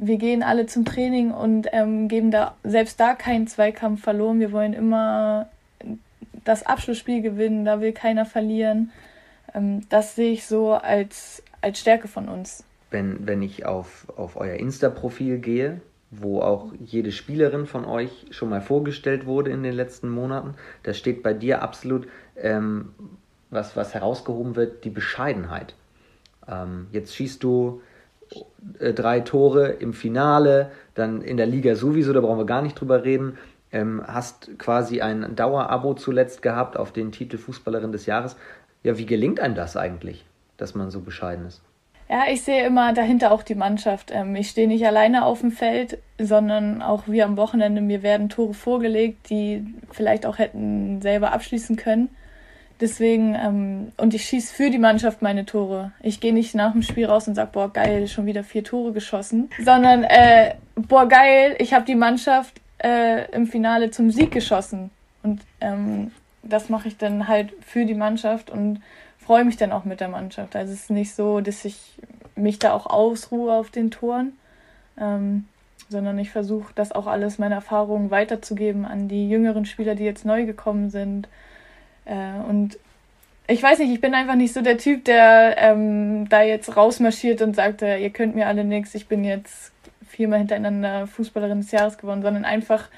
wir 0.00 0.16
gehen 0.16 0.42
alle 0.42 0.66
zum 0.66 0.84
Training 0.84 1.30
und 1.30 1.68
ähm, 1.72 2.08
geben 2.08 2.30
da 2.30 2.54
selbst 2.64 2.98
da 2.98 3.14
keinen 3.14 3.46
Zweikampf 3.46 4.02
verloren. 4.02 4.40
Wir 4.40 4.50
wollen 4.50 4.72
immer 4.72 5.48
das 6.44 6.64
Abschlussspiel 6.64 7.20
gewinnen, 7.20 7.66
da 7.66 7.80
will 7.80 7.92
keiner 7.92 8.24
verlieren. 8.24 8.90
Ähm, 9.54 9.86
das 9.90 10.16
sehe 10.16 10.32
ich 10.32 10.46
so 10.46 10.72
als, 10.72 11.42
als 11.60 11.80
Stärke 11.80 12.08
von 12.08 12.28
uns. 12.28 12.64
Wenn, 12.90 13.26
wenn 13.26 13.42
ich 13.42 13.66
auf, 13.66 14.06
auf 14.16 14.36
euer 14.36 14.54
Insta-Profil 14.54 15.38
gehe, 15.38 15.82
wo 16.10 16.40
auch 16.40 16.72
jede 16.84 17.12
Spielerin 17.12 17.66
von 17.66 17.84
euch 17.84 18.26
schon 18.30 18.48
mal 18.48 18.62
vorgestellt 18.62 19.26
wurde 19.26 19.50
in 19.50 19.62
den 19.62 19.74
letzten 19.74 20.08
Monaten, 20.08 20.54
da 20.82 20.94
steht 20.94 21.22
bei 21.22 21.34
dir 21.34 21.62
absolut, 21.62 22.08
ähm, 22.36 22.94
was, 23.50 23.76
was 23.76 23.92
herausgehoben 23.92 24.56
wird, 24.56 24.84
die 24.84 24.90
Bescheidenheit. 24.90 25.74
Ähm, 26.48 26.86
jetzt 26.90 27.14
schießt 27.14 27.42
du 27.42 27.82
äh, 28.78 28.92
drei 28.92 29.20
Tore 29.20 29.68
im 29.68 29.92
Finale, 29.92 30.70
dann 30.94 31.22
in 31.22 31.36
der 31.36 31.46
Liga 31.46 31.74
sowieso, 31.74 32.12
da 32.12 32.20
brauchen 32.20 32.38
wir 32.38 32.46
gar 32.46 32.62
nicht 32.62 32.80
drüber 32.80 33.04
reden. 33.04 33.38
Ähm, 33.72 34.02
hast 34.04 34.58
quasi 34.58 35.00
ein 35.00 35.36
Dauerabo 35.36 35.94
zuletzt 35.94 36.42
gehabt 36.42 36.76
auf 36.76 36.92
den 36.92 37.12
Titel 37.12 37.38
Fußballerin 37.38 37.92
des 37.92 38.06
Jahres. 38.06 38.36
Ja, 38.82 38.98
wie 38.98 39.06
gelingt 39.06 39.38
einem 39.38 39.54
das 39.54 39.76
eigentlich, 39.76 40.24
dass 40.56 40.74
man 40.74 40.90
so 40.90 41.00
bescheiden 41.00 41.46
ist? 41.46 41.62
Ja, 42.08 42.24
ich 42.28 42.42
sehe 42.42 42.66
immer 42.66 42.92
dahinter 42.92 43.30
auch 43.30 43.44
die 43.44 43.54
Mannschaft. 43.54 44.10
Ähm, 44.12 44.34
ich 44.34 44.50
stehe 44.50 44.66
nicht 44.66 44.84
alleine 44.84 45.24
auf 45.24 45.40
dem 45.40 45.52
Feld, 45.52 45.98
sondern 46.18 46.82
auch 46.82 47.04
wie 47.06 47.22
am 47.22 47.36
Wochenende. 47.36 47.80
Mir 47.80 48.02
werden 48.02 48.28
Tore 48.28 48.54
vorgelegt, 48.54 49.30
die 49.30 49.64
vielleicht 49.92 50.26
auch 50.26 50.38
hätten 50.38 51.00
selber 51.00 51.32
abschließen 51.32 51.76
können. 51.76 52.08
Deswegen, 52.80 53.34
ähm, 53.34 53.92
und 53.98 54.14
ich 54.14 54.24
schieße 54.24 54.54
für 54.54 54.70
die 54.70 54.78
Mannschaft 54.78 55.20
meine 55.20 55.44
Tore. 55.44 55.92
Ich 56.00 56.20
gehe 56.20 56.32
nicht 56.32 56.54
nach 56.54 56.72
dem 56.72 56.82
Spiel 56.82 57.06
raus 57.06 57.28
und 57.28 57.34
sage, 57.34 57.50
boah, 57.52 57.70
geil, 57.70 58.08
schon 58.08 58.24
wieder 58.24 58.42
vier 58.42 58.64
Tore 58.64 58.92
geschossen, 58.92 59.50
sondern, 59.62 60.04
äh, 60.04 60.54
boah, 60.76 61.06
geil, 61.06 61.56
ich 61.58 61.74
habe 61.74 61.84
die 61.84 61.94
Mannschaft 61.94 62.60
äh, 62.78 63.30
im 63.32 63.46
Finale 63.46 63.90
zum 63.90 64.10
Sieg 64.10 64.30
geschossen. 64.30 64.90
Und 65.22 65.42
ähm, 65.60 66.12
das 66.42 66.70
mache 66.70 66.88
ich 66.88 66.96
dann 66.96 67.28
halt 67.28 67.52
für 67.60 67.84
die 67.84 67.94
Mannschaft 67.94 68.48
und 68.48 68.80
freue 69.18 69.44
mich 69.44 69.58
dann 69.58 69.72
auch 69.72 69.84
mit 69.84 70.00
der 70.00 70.08
Mannschaft. 70.08 70.56
Also 70.56 70.72
es 70.72 70.84
ist 70.84 70.90
nicht 70.90 71.14
so, 71.14 71.40
dass 71.40 71.66
ich 71.66 71.98
mich 72.34 72.58
da 72.58 72.72
auch 72.72 72.86
ausruhe 72.86 73.52
auf 73.52 73.70
den 73.70 73.90
Toren, 73.90 74.32
ähm, 74.98 75.46
sondern 75.90 76.18
ich 76.18 76.30
versuche 76.30 76.72
das 76.74 76.92
auch 76.92 77.06
alles, 77.06 77.38
meine 77.38 77.56
Erfahrungen 77.56 78.10
weiterzugeben 78.10 78.86
an 78.86 79.08
die 79.08 79.28
jüngeren 79.28 79.66
Spieler, 79.66 79.94
die 79.94 80.04
jetzt 80.04 80.24
neu 80.24 80.46
gekommen 80.46 80.88
sind 80.88 81.28
äh, 82.10 82.48
und 82.48 82.78
ich 83.46 83.62
weiß 83.62 83.78
nicht, 83.78 83.92
ich 83.92 84.00
bin 84.00 84.14
einfach 84.14 84.34
nicht 84.34 84.52
so 84.52 84.62
der 84.62 84.78
Typ, 84.78 85.04
der 85.04 85.56
ähm, 85.58 86.28
da 86.28 86.42
jetzt 86.42 86.76
rausmarschiert 86.76 87.42
und 87.42 87.56
sagt, 87.56 87.82
äh, 87.82 87.98
ihr 87.98 88.10
könnt 88.10 88.34
mir 88.34 88.46
alle 88.46 88.64
nichts, 88.64 88.94
ich 88.94 89.08
bin 89.08 89.24
jetzt 89.24 89.72
viermal 90.06 90.40
hintereinander 90.40 91.06
Fußballerin 91.06 91.60
des 91.60 91.70
Jahres 91.70 91.98
geworden, 91.98 92.22
sondern 92.22 92.44
einfach, 92.44 92.88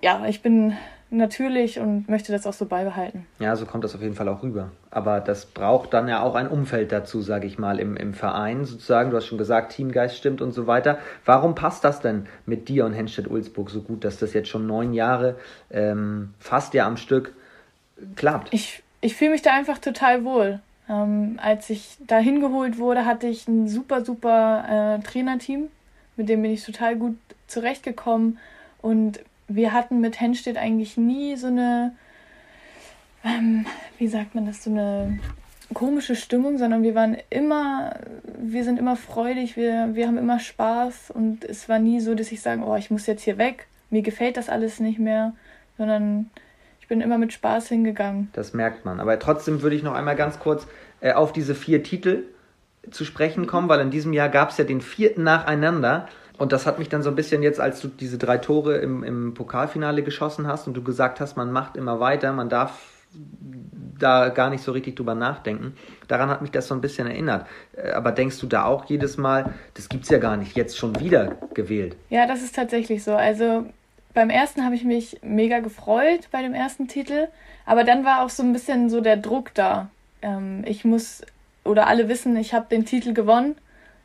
ja, 0.00 0.24
ich 0.26 0.42
bin 0.42 0.74
natürlich 1.10 1.78
und 1.78 2.08
möchte 2.08 2.32
das 2.32 2.46
auch 2.46 2.52
so 2.52 2.66
beibehalten. 2.66 3.26
Ja, 3.38 3.54
so 3.56 3.66
kommt 3.66 3.84
das 3.84 3.94
auf 3.94 4.02
jeden 4.02 4.14
Fall 4.14 4.28
auch 4.28 4.42
rüber. 4.42 4.70
Aber 4.90 5.20
das 5.20 5.46
braucht 5.46 5.94
dann 5.94 6.08
ja 6.08 6.22
auch 6.22 6.34
ein 6.34 6.48
Umfeld 6.48 6.92
dazu, 6.92 7.20
sage 7.20 7.46
ich 7.46 7.58
mal, 7.58 7.78
im, 7.78 7.96
im 7.96 8.14
Verein 8.14 8.64
sozusagen. 8.64 9.10
Du 9.10 9.16
hast 9.16 9.26
schon 9.26 9.38
gesagt, 9.38 9.72
Teamgeist 9.72 10.16
stimmt 10.16 10.40
und 10.42 10.52
so 10.52 10.66
weiter. 10.66 10.98
Warum 11.24 11.54
passt 11.54 11.84
das 11.84 12.00
denn 12.00 12.26
mit 12.46 12.68
dir 12.68 12.84
und 12.84 12.92
Henstedt-Ulzburg 12.92 13.70
so 13.70 13.82
gut, 13.82 14.04
dass 14.04 14.18
das 14.18 14.32
jetzt 14.32 14.48
schon 14.48 14.66
neun 14.66 14.92
Jahre 14.92 15.36
ähm, 15.70 16.34
fast 16.38 16.74
ja 16.74 16.86
am 16.86 16.96
Stück 16.96 17.34
klappt. 18.16 18.52
Ich, 18.52 18.82
ich 19.00 19.14
fühle 19.14 19.32
mich 19.32 19.42
da 19.42 19.52
einfach 19.52 19.78
total 19.78 20.24
wohl. 20.24 20.60
Ähm, 20.88 21.38
als 21.42 21.70
ich 21.70 21.96
da 22.06 22.18
hingeholt 22.18 22.78
wurde, 22.78 23.06
hatte 23.06 23.26
ich 23.26 23.48
ein 23.48 23.68
super, 23.68 24.04
super 24.04 24.98
äh, 24.98 25.02
Trainerteam, 25.02 25.68
mit 26.16 26.28
dem 26.28 26.42
bin 26.42 26.50
ich 26.50 26.64
total 26.64 26.96
gut 26.96 27.16
zurechtgekommen. 27.46 28.38
Und 28.82 29.20
wir 29.48 29.72
hatten 29.72 30.00
mit 30.00 30.20
Henstedt 30.20 30.56
eigentlich 30.56 30.96
nie 30.96 31.36
so 31.36 31.46
eine, 31.46 31.94
ähm, 33.24 33.66
wie 33.98 34.08
sagt 34.08 34.34
man 34.34 34.46
das, 34.46 34.64
so 34.64 34.70
eine 34.70 35.18
komische 35.72 36.16
Stimmung, 36.16 36.58
sondern 36.58 36.82
wir 36.82 36.94
waren 36.94 37.16
immer, 37.30 37.94
wir 38.38 38.64
sind 38.64 38.78
immer 38.78 38.96
freudig, 38.96 39.56
wir, 39.56 39.94
wir 39.94 40.06
haben 40.06 40.18
immer 40.18 40.38
Spaß 40.38 41.10
und 41.10 41.44
es 41.44 41.68
war 41.68 41.78
nie 41.78 42.00
so, 42.00 42.14
dass 42.14 42.32
ich 42.32 42.42
sage, 42.42 42.62
oh, 42.62 42.76
ich 42.76 42.90
muss 42.90 43.06
jetzt 43.06 43.22
hier 43.22 43.38
weg, 43.38 43.66
mir 43.90 44.02
gefällt 44.02 44.36
das 44.36 44.48
alles 44.48 44.80
nicht 44.80 44.98
mehr, 44.98 45.32
sondern 45.78 46.30
ich 46.84 46.88
bin 46.88 47.00
immer 47.00 47.16
mit 47.16 47.32
Spaß 47.32 47.68
hingegangen. 47.68 48.28
Das 48.34 48.52
merkt 48.52 48.84
man. 48.84 49.00
Aber 49.00 49.18
trotzdem 49.18 49.62
würde 49.62 49.74
ich 49.74 49.82
noch 49.82 49.94
einmal 49.94 50.16
ganz 50.16 50.38
kurz 50.38 50.66
äh, 51.00 51.14
auf 51.14 51.32
diese 51.32 51.54
vier 51.54 51.82
Titel 51.82 52.24
zu 52.90 53.06
sprechen 53.06 53.46
kommen, 53.46 53.70
weil 53.70 53.80
in 53.80 53.90
diesem 53.90 54.12
Jahr 54.12 54.28
gab 54.28 54.50
es 54.50 54.58
ja 54.58 54.64
den 54.64 54.82
vierten 54.82 55.22
nacheinander. 55.22 56.08
Und 56.36 56.52
das 56.52 56.66
hat 56.66 56.78
mich 56.78 56.90
dann 56.90 57.02
so 57.02 57.08
ein 57.08 57.16
bisschen 57.16 57.42
jetzt, 57.42 57.58
als 57.58 57.80
du 57.80 57.88
diese 57.88 58.18
drei 58.18 58.36
Tore 58.36 58.76
im, 58.76 59.02
im 59.02 59.32
Pokalfinale 59.32 60.02
geschossen 60.02 60.46
hast 60.46 60.66
und 60.66 60.74
du 60.74 60.82
gesagt 60.82 61.20
hast, 61.20 61.38
man 61.38 61.52
macht 61.52 61.78
immer 61.78 62.00
weiter, 62.00 62.34
man 62.34 62.50
darf 62.50 62.78
da 63.98 64.28
gar 64.28 64.50
nicht 64.50 64.62
so 64.62 64.72
richtig 64.72 64.96
drüber 64.96 65.14
nachdenken. 65.14 65.74
Daran 66.06 66.28
hat 66.28 66.42
mich 66.42 66.50
das 66.50 66.68
so 66.68 66.74
ein 66.74 66.82
bisschen 66.82 67.06
erinnert. 67.06 67.46
Äh, 67.74 67.92
aber 67.92 68.12
denkst 68.12 68.38
du 68.40 68.46
da 68.46 68.66
auch 68.66 68.84
jedes 68.84 69.16
Mal, 69.16 69.54
das 69.72 69.88
gibt's 69.88 70.10
ja 70.10 70.18
gar 70.18 70.36
nicht, 70.36 70.54
jetzt 70.54 70.76
schon 70.76 71.00
wieder 71.00 71.38
gewählt? 71.54 71.96
Ja, 72.10 72.26
das 72.26 72.42
ist 72.42 72.54
tatsächlich 72.54 73.02
so. 73.02 73.14
Also 73.14 73.64
beim 74.14 74.30
ersten 74.30 74.64
habe 74.64 74.76
ich 74.76 74.84
mich 74.84 75.18
mega 75.22 75.60
gefreut 75.60 76.28
bei 76.30 76.40
dem 76.40 76.54
ersten 76.54 76.88
Titel, 76.88 77.28
aber 77.66 77.84
dann 77.84 78.04
war 78.04 78.24
auch 78.24 78.30
so 78.30 78.42
ein 78.42 78.52
bisschen 78.52 78.88
so 78.88 79.00
der 79.00 79.16
Druck 79.16 79.52
da. 79.54 79.90
Ähm, 80.22 80.62
ich 80.66 80.84
muss, 80.84 81.22
oder 81.64 81.88
alle 81.88 82.08
wissen, 82.08 82.36
ich 82.36 82.54
habe 82.54 82.66
den 82.70 82.86
Titel 82.86 83.12
gewonnen. 83.12 83.56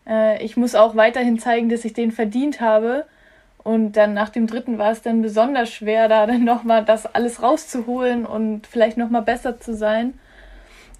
Äh, 0.07 0.43
ich 0.43 0.57
muss 0.57 0.75
auch 0.75 0.95
weiterhin 0.95 1.39
zeigen, 1.39 1.69
dass 1.69 1.85
ich 1.85 1.93
den 1.93 2.11
verdient 2.11 2.59
habe. 2.59 3.05
Und 3.63 3.93
dann 3.93 4.13
nach 4.13 4.29
dem 4.29 4.47
dritten 4.47 4.77
war 4.77 4.91
es 4.91 5.01
dann 5.01 5.21
besonders 5.21 5.71
schwer, 5.71 6.07
da 6.07 6.25
dann 6.25 6.43
nochmal 6.43 6.83
das 6.83 7.05
alles 7.05 7.43
rauszuholen 7.43 8.25
und 8.25 8.65
vielleicht 8.65 8.97
nochmal 8.97 9.21
besser 9.21 9.59
zu 9.59 9.75
sein. 9.75 10.13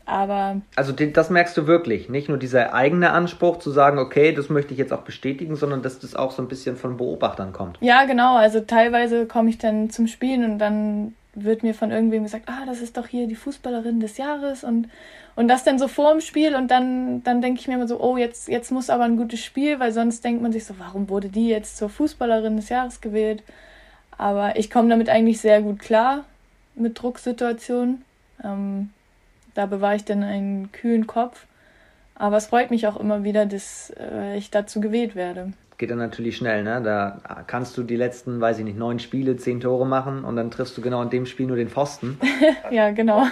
Aber. 0.09 0.61
Also 0.75 0.91
das 0.91 1.29
merkst 1.29 1.55
du 1.55 1.67
wirklich. 1.67 2.09
Nicht 2.09 2.29
nur 2.29 2.37
dieser 2.37 2.73
eigene 2.73 3.11
Anspruch 3.11 3.59
zu 3.59 3.69
sagen, 3.69 3.99
okay, 3.99 4.33
das 4.33 4.49
möchte 4.49 4.73
ich 4.73 4.79
jetzt 4.79 4.91
auch 4.91 5.01
bestätigen, 5.01 5.55
sondern 5.55 5.83
dass 5.83 5.99
das 5.99 6.15
auch 6.15 6.31
so 6.31 6.41
ein 6.41 6.47
bisschen 6.47 6.77
von 6.77 6.97
Beobachtern 6.97 7.53
kommt. 7.53 7.77
Ja, 7.79 8.05
genau. 8.05 8.35
Also 8.35 8.61
teilweise 8.61 9.27
komme 9.27 9.49
ich 9.49 9.59
dann 9.59 9.91
zum 9.91 10.07
Spielen 10.07 10.43
und 10.43 10.57
dann 10.57 11.13
wird 11.35 11.61
mir 11.61 11.73
von 11.73 11.91
irgendwem 11.91 12.23
gesagt, 12.23 12.45
ah, 12.47 12.65
das 12.65 12.81
ist 12.81 12.97
doch 12.97 13.05
hier 13.05 13.27
die 13.27 13.35
Fußballerin 13.35 13.99
des 13.99 14.17
Jahres 14.17 14.63
und, 14.63 14.89
und 15.35 15.47
das 15.47 15.63
dann 15.63 15.77
so 15.77 15.87
vor 15.87 16.11
dem 16.11 16.21
Spiel 16.21 16.55
und 16.55 16.71
dann, 16.71 17.23
dann 17.23 17.41
denke 17.41 17.61
ich 17.61 17.67
mir 17.67 17.75
immer 17.75 17.87
so, 17.87 18.01
oh, 18.01 18.17
jetzt, 18.17 18.47
jetzt 18.47 18.71
muss 18.71 18.89
aber 18.89 19.03
ein 19.03 19.15
gutes 19.15 19.43
Spiel, 19.43 19.79
weil 19.79 19.91
sonst 19.91 20.23
denkt 20.25 20.41
man 20.41 20.51
sich 20.51 20.65
so, 20.65 20.73
warum 20.79 21.07
wurde 21.07 21.29
die 21.29 21.49
jetzt 21.49 21.77
zur 21.77 21.89
Fußballerin 21.89 22.55
des 22.55 22.69
Jahres 22.69 22.99
gewählt? 22.99 23.43
Aber 24.17 24.57
ich 24.57 24.71
komme 24.71 24.89
damit 24.89 25.07
eigentlich 25.07 25.39
sehr 25.39 25.61
gut 25.61 25.79
klar 25.79 26.25
mit 26.75 27.01
Drucksituationen. 27.01 28.03
Ähm, 28.43 28.89
da 29.53 29.65
bewahre 29.65 29.95
ich 29.95 30.05
dann 30.05 30.23
einen 30.23 30.71
kühlen 30.71 31.07
Kopf. 31.07 31.45
Aber 32.15 32.37
es 32.37 32.47
freut 32.47 32.69
mich 32.69 32.85
auch 32.85 32.99
immer 32.99 33.23
wieder, 33.23 33.45
dass 33.45 33.93
äh, 33.97 34.37
ich 34.37 34.51
dazu 34.51 34.81
gewählt 34.81 35.15
werde. 35.15 35.53
Geht 35.77 35.91
dann 35.91 35.99
natürlich 35.99 36.35
schnell, 36.35 36.63
ne? 36.63 36.81
Da 36.83 37.43
kannst 37.47 37.77
du 37.77 37.83
die 37.83 37.95
letzten, 37.95 38.41
weiß 38.41 38.59
ich 38.59 38.65
nicht, 38.65 38.77
neun 38.77 38.99
Spiele, 38.99 39.37
zehn 39.37 39.61
Tore 39.61 39.87
machen 39.87 40.25
und 40.25 40.35
dann 40.35 40.51
triffst 40.51 40.77
du 40.77 40.81
genau 40.81 41.01
in 41.01 41.09
dem 41.09 41.25
Spiel 41.25 41.47
nur 41.47 41.55
den 41.55 41.69
Pfosten. 41.69 42.19
ja, 42.71 42.91
genau. 42.91 43.25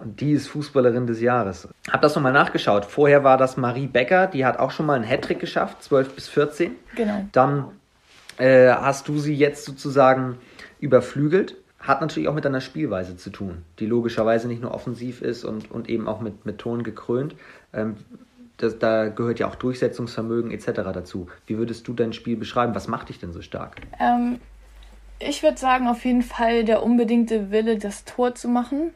Und 0.00 0.20
die 0.20 0.32
ist 0.32 0.48
Fußballerin 0.48 1.06
des 1.06 1.20
Jahres. 1.20 1.68
Hab 1.88 2.02
das 2.02 2.16
nochmal 2.16 2.32
nachgeschaut. 2.32 2.84
Vorher 2.84 3.22
war 3.22 3.38
das 3.38 3.56
Marie 3.56 3.86
Becker, 3.86 4.26
die 4.26 4.44
hat 4.44 4.58
auch 4.58 4.72
schon 4.72 4.86
mal 4.86 4.94
einen 4.94 5.04
Hattrick 5.04 5.38
geschafft, 5.38 5.84
12 5.84 6.16
bis 6.16 6.28
14. 6.28 6.72
Genau. 6.96 7.24
Dann 7.30 7.66
äh, 8.38 8.70
hast 8.70 9.06
du 9.06 9.18
sie 9.18 9.34
jetzt 9.36 9.64
sozusagen 9.64 10.38
überflügelt. 10.80 11.56
Hat 11.84 12.00
natürlich 12.00 12.28
auch 12.28 12.34
mit 12.34 12.46
deiner 12.46 12.62
Spielweise 12.62 13.16
zu 13.18 13.28
tun, 13.28 13.62
die 13.78 13.84
logischerweise 13.84 14.48
nicht 14.48 14.62
nur 14.62 14.72
offensiv 14.72 15.20
ist 15.20 15.44
und, 15.44 15.70
und 15.70 15.90
eben 15.90 16.08
auch 16.08 16.20
mit, 16.20 16.46
mit 16.46 16.58
Ton 16.58 16.82
gekrönt. 16.82 17.36
Ähm, 17.74 17.96
das, 18.56 18.78
da 18.78 19.08
gehört 19.08 19.38
ja 19.38 19.48
auch 19.48 19.54
Durchsetzungsvermögen 19.54 20.50
etc. 20.50 20.66
dazu. 20.94 21.28
Wie 21.46 21.58
würdest 21.58 21.86
du 21.86 21.92
dein 21.92 22.14
Spiel 22.14 22.36
beschreiben? 22.36 22.74
Was 22.74 22.88
macht 22.88 23.10
dich 23.10 23.18
denn 23.18 23.32
so 23.32 23.42
stark? 23.42 23.76
Ähm, 24.00 24.40
ich 25.18 25.42
würde 25.42 25.58
sagen, 25.58 25.86
auf 25.86 26.06
jeden 26.06 26.22
Fall 26.22 26.64
der 26.64 26.82
unbedingte 26.82 27.50
Wille, 27.50 27.76
das 27.76 28.06
Tor 28.06 28.34
zu 28.34 28.48
machen, 28.48 28.94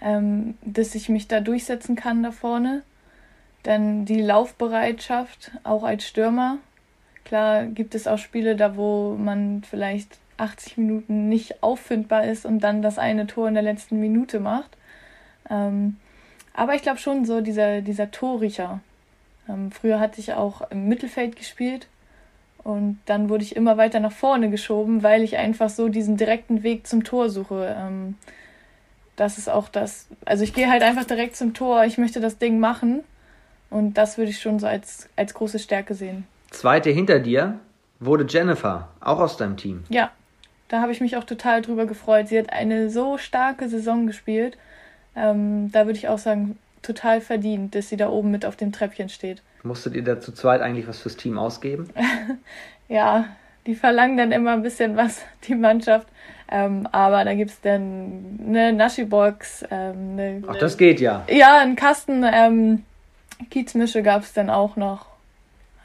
ähm, 0.00 0.54
dass 0.62 0.94
ich 0.94 1.08
mich 1.08 1.26
da 1.26 1.40
durchsetzen 1.40 1.96
kann 1.96 2.22
da 2.22 2.30
vorne. 2.30 2.82
Dann 3.64 4.04
die 4.04 4.20
Laufbereitschaft, 4.20 5.50
auch 5.64 5.82
als 5.82 6.06
Stürmer. 6.06 6.58
Klar 7.24 7.66
gibt 7.66 7.96
es 7.96 8.06
auch 8.06 8.18
Spiele 8.18 8.54
da, 8.54 8.76
wo 8.76 9.16
man 9.16 9.64
vielleicht 9.68 10.18
80 10.38 10.76
Minuten 10.78 11.28
nicht 11.28 11.62
auffindbar 11.62 12.24
ist 12.24 12.46
und 12.46 12.60
dann 12.60 12.82
das 12.82 12.98
eine 12.98 13.26
Tor 13.26 13.48
in 13.48 13.54
der 13.54 13.62
letzten 13.62 14.00
Minute 14.00 14.40
macht. 14.40 14.76
Ähm, 15.50 15.96
aber 16.54 16.74
ich 16.74 16.82
glaube 16.82 16.98
schon 16.98 17.24
so 17.24 17.40
dieser, 17.40 17.80
dieser 17.82 18.10
Torricher. 18.10 18.80
Ähm, 19.48 19.70
früher 19.70 20.00
hatte 20.00 20.20
ich 20.20 20.34
auch 20.34 20.70
im 20.70 20.88
Mittelfeld 20.88 21.36
gespielt 21.36 21.88
und 22.64 22.98
dann 23.06 23.28
wurde 23.28 23.44
ich 23.44 23.54
immer 23.54 23.76
weiter 23.76 24.00
nach 24.00 24.12
vorne 24.12 24.50
geschoben, 24.50 25.02
weil 25.02 25.22
ich 25.22 25.36
einfach 25.36 25.68
so 25.68 25.88
diesen 25.88 26.16
direkten 26.16 26.62
Weg 26.62 26.86
zum 26.86 27.04
Tor 27.04 27.30
suche. 27.30 27.76
Ähm, 27.78 28.16
das 29.14 29.38
ist 29.38 29.48
auch 29.48 29.68
das. 29.68 30.08
Also 30.24 30.44
ich 30.44 30.52
gehe 30.52 30.68
halt 30.68 30.82
einfach 30.82 31.04
direkt 31.04 31.36
zum 31.36 31.54
Tor, 31.54 31.84
ich 31.84 31.98
möchte 31.98 32.20
das 32.20 32.38
Ding 32.38 32.58
machen 32.58 33.04
und 33.70 33.94
das 33.94 34.18
würde 34.18 34.30
ich 34.30 34.40
schon 34.40 34.58
so 34.58 34.66
als, 34.66 35.08
als 35.16 35.34
große 35.34 35.58
Stärke 35.58 35.94
sehen. 35.94 36.26
Zweite 36.50 36.90
hinter 36.90 37.18
dir 37.18 37.60
wurde 38.00 38.26
Jennifer, 38.28 38.88
auch 39.00 39.20
aus 39.20 39.36
deinem 39.36 39.56
Team. 39.56 39.84
Ja, 39.88 40.10
da 40.68 40.80
habe 40.80 40.92
ich 40.92 41.00
mich 41.00 41.16
auch 41.16 41.24
total 41.24 41.62
drüber 41.62 41.86
gefreut. 41.86 42.28
Sie 42.28 42.38
hat 42.38 42.52
eine 42.52 42.90
so 42.90 43.18
starke 43.18 43.68
Saison 43.68 44.06
gespielt. 44.06 44.56
Ähm, 45.14 45.70
da 45.72 45.86
würde 45.86 45.98
ich 45.98 46.08
auch 46.08 46.18
sagen, 46.18 46.58
total 46.82 47.20
verdient, 47.20 47.74
dass 47.74 47.88
sie 47.88 47.96
da 47.96 48.08
oben 48.08 48.30
mit 48.30 48.44
auf 48.44 48.56
dem 48.56 48.72
Treppchen 48.72 49.08
steht. 49.08 49.42
Musstet 49.62 49.94
ihr 49.94 50.04
da 50.04 50.20
zu 50.20 50.32
zweit 50.32 50.60
eigentlich 50.60 50.86
was 50.86 51.00
fürs 51.00 51.16
Team 51.16 51.38
ausgeben? 51.38 51.90
ja, 52.88 53.26
die 53.66 53.74
verlangen 53.74 54.16
dann 54.16 54.32
immer 54.32 54.52
ein 54.52 54.62
bisschen 54.62 54.96
was, 54.96 55.22
die 55.48 55.54
Mannschaft. 55.54 56.06
Ähm, 56.48 56.86
aber 56.92 57.24
da 57.24 57.34
gibt 57.34 57.50
es 57.50 57.60
dann 57.60 58.38
eine 58.46 58.72
Naschi-Box. 58.72 59.64
Ähm, 59.70 60.12
eine, 60.12 60.42
Ach, 60.46 60.56
das 60.56 60.76
geht 60.76 61.00
ja. 61.00 61.24
Ja, 61.28 61.58
einen 61.60 61.74
Kasten 61.74 62.24
ähm, 62.24 62.84
Kiezmische 63.50 64.02
gab 64.02 64.22
es 64.22 64.32
dann 64.32 64.50
auch 64.50 64.76
noch. 64.76 65.06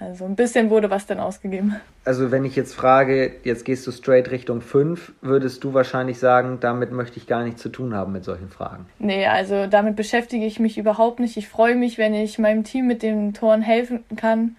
Also 0.02 0.26
ein 0.26 0.36
bisschen 0.36 0.72
wurde 0.72 0.90
was 0.90 1.06
dann 1.06 1.20
ausgegeben. 1.20 1.76
Also 2.06 2.32
wenn 2.32 2.44
ich 2.44 2.56
jetzt 2.56 2.74
frage, 2.74 3.34
jetzt 3.44 3.66
gehst 3.66 3.86
du 3.86 3.92
straight 3.92 4.32
Richtung 4.32 4.62
5, 4.62 5.14
würdest 5.22 5.64
du 5.64 5.76
wahrscheinlich 5.76 6.18
sagen, 6.18 6.58
damit 6.60 6.92
möchte 6.92 7.18
ich 7.18 7.28
gar 7.28 7.44
nichts 7.44 7.62
zu 7.62 7.70
tun 7.70 7.94
haben 7.94 8.12
mit 8.12 8.24
solchen 8.24 8.50
Fragen. 8.50 8.88
Nee, 8.98 9.28
also 9.28 9.68
damit 9.68 9.96
beschäftige 9.96 10.44
ich 10.44 10.60
mich 10.60 10.80
überhaupt 10.80 11.20
nicht. 11.20 11.38
Ich 11.38 11.48
freue 11.48 11.76
mich, 11.76 12.00
wenn 12.00 12.16
ich 12.16 12.40
meinem 12.40 12.64
Team 12.64 12.88
mit 12.88 13.04
den 13.04 13.36
Toren 13.36 13.62
helfen 13.62 14.04
kann. 14.16 14.56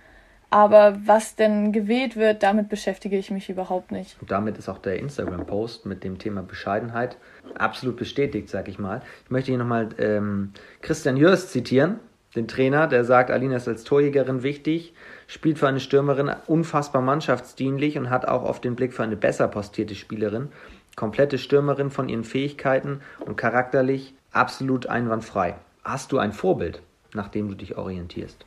Aber 0.48 0.98
was 1.06 1.34
denn 1.34 1.72
gewählt 1.72 2.14
wird, 2.14 2.42
damit 2.42 2.68
beschäftige 2.68 3.16
ich 3.16 3.30
mich 3.30 3.48
überhaupt 3.48 3.90
nicht. 3.90 4.18
Und 4.20 4.30
damit 4.30 4.58
ist 4.58 4.68
auch 4.68 4.78
der 4.78 4.98
Instagram-Post 4.98 5.86
mit 5.86 6.04
dem 6.04 6.18
Thema 6.18 6.42
Bescheidenheit 6.42 7.16
absolut 7.54 7.96
bestätigt, 7.96 8.48
sag 8.50 8.68
ich 8.68 8.78
mal. 8.78 9.00
Ich 9.24 9.30
möchte 9.30 9.50
hier 9.50 9.58
nochmal 9.58 9.88
ähm, 9.98 10.52
Christian 10.82 11.16
Jörs 11.16 11.50
zitieren, 11.50 11.98
den 12.34 12.48
Trainer, 12.48 12.86
der 12.86 13.04
sagt, 13.04 13.30
Alina 13.30 13.56
ist 13.56 13.68
als 13.68 13.84
Torjägerin 13.84 14.42
wichtig 14.42 14.94
spielt 15.32 15.58
für 15.58 15.66
eine 15.66 15.80
Stürmerin 15.80 16.30
unfassbar 16.46 17.00
mannschaftsdienlich 17.00 17.96
und 17.96 18.10
hat 18.10 18.26
auch 18.26 18.42
oft 18.42 18.64
den 18.64 18.76
Blick 18.76 18.92
für 18.92 19.02
eine 19.02 19.16
besser 19.16 19.48
postierte 19.48 19.94
Spielerin. 19.94 20.52
Komplette 20.94 21.38
Stürmerin 21.38 21.90
von 21.90 22.10
ihren 22.10 22.24
Fähigkeiten 22.24 23.00
und 23.20 23.36
charakterlich 23.36 24.12
absolut 24.30 24.86
einwandfrei. 24.86 25.54
Hast 25.84 26.12
du 26.12 26.18
ein 26.18 26.32
Vorbild, 26.32 26.82
nach 27.14 27.28
dem 27.28 27.48
du 27.48 27.54
dich 27.54 27.78
orientierst? 27.78 28.44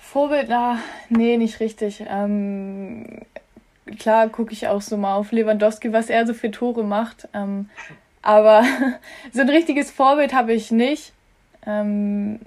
Vorbild, 0.00 0.46
na, 0.48 0.78
nee, 1.10 1.36
nicht 1.36 1.60
richtig. 1.60 2.02
Ähm, 2.08 3.20
klar 3.98 4.30
gucke 4.30 4.54
ich 4.54 4.68
auch 4.68 4.80
so 4.80 4.96
mal 4.96 5.14
auf 5.14 5.32
Lewandowski, 5.32 5.92
was 5.92 6.08
er 6.08 6.26
so 6.26 6.32
für 6.32 6.50
Tore 6.50 6.82
macht. 6.82 7.28
Ähm, 7.34 7.68
aber 8.22 8.64
so 9.32 9.42
ein 9.42 9.50
richtiges 9.50 9.90
Vorbild 9.90 10.32
habe 10.32 10.54
ich 10.54 10.70
nicht. 10.70 11.12
Ähm, 11.66 12.40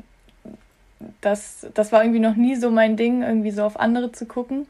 das, 1.21 1.67
das 1.73 1.91
war 1.91 2.03
irgendwie 2.03 2.19
noch 2.19 2.35
nie 2.35 2.55
so 2.55 2.71
mein 2.71 2.97
Ding, 2.97 3.21
irgendwie 3.21 3.51
so 3.51 3.63
auf 3.63 3.79
andere 3.79 4.11
zu 4.11 4.25
gucken. 4.25 4.67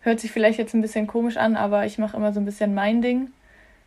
Hört 0.00 0.20
sich 0.20 0.32
vielleicht 0.32 0.58
jetzt 0.58 0.74
ein 0.74 0.82
bisschen 0.82 1.06
komisch 1.06 1.36
an, 1.36 1.56
aber 1.56 1.86
ich 1.86 1.98
mache 1.98 2.16
immer 2.16 2.32
so 2.32 2.40
ein 2.40 2.44
bisschen 2.44 2.74
mein 2.74 3.02
Ding. 3.02 3.30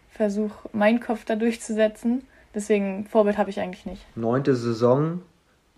Versuche 0.10 0.70
meinen 0.72 1.02
Kopf 1.02 1.26
da 1.26 1.36
durchzusetzen. 1.36 2.26
Deswegen 2.54 3.06
Vorbild 3.06 3.38
habe 3.38 3.50
ich 3.50 3.60
eigentlich 3.60 3.86
nicht. 3.86 4.06
Neunte 4.16 4.56
Saison 4.56 5.22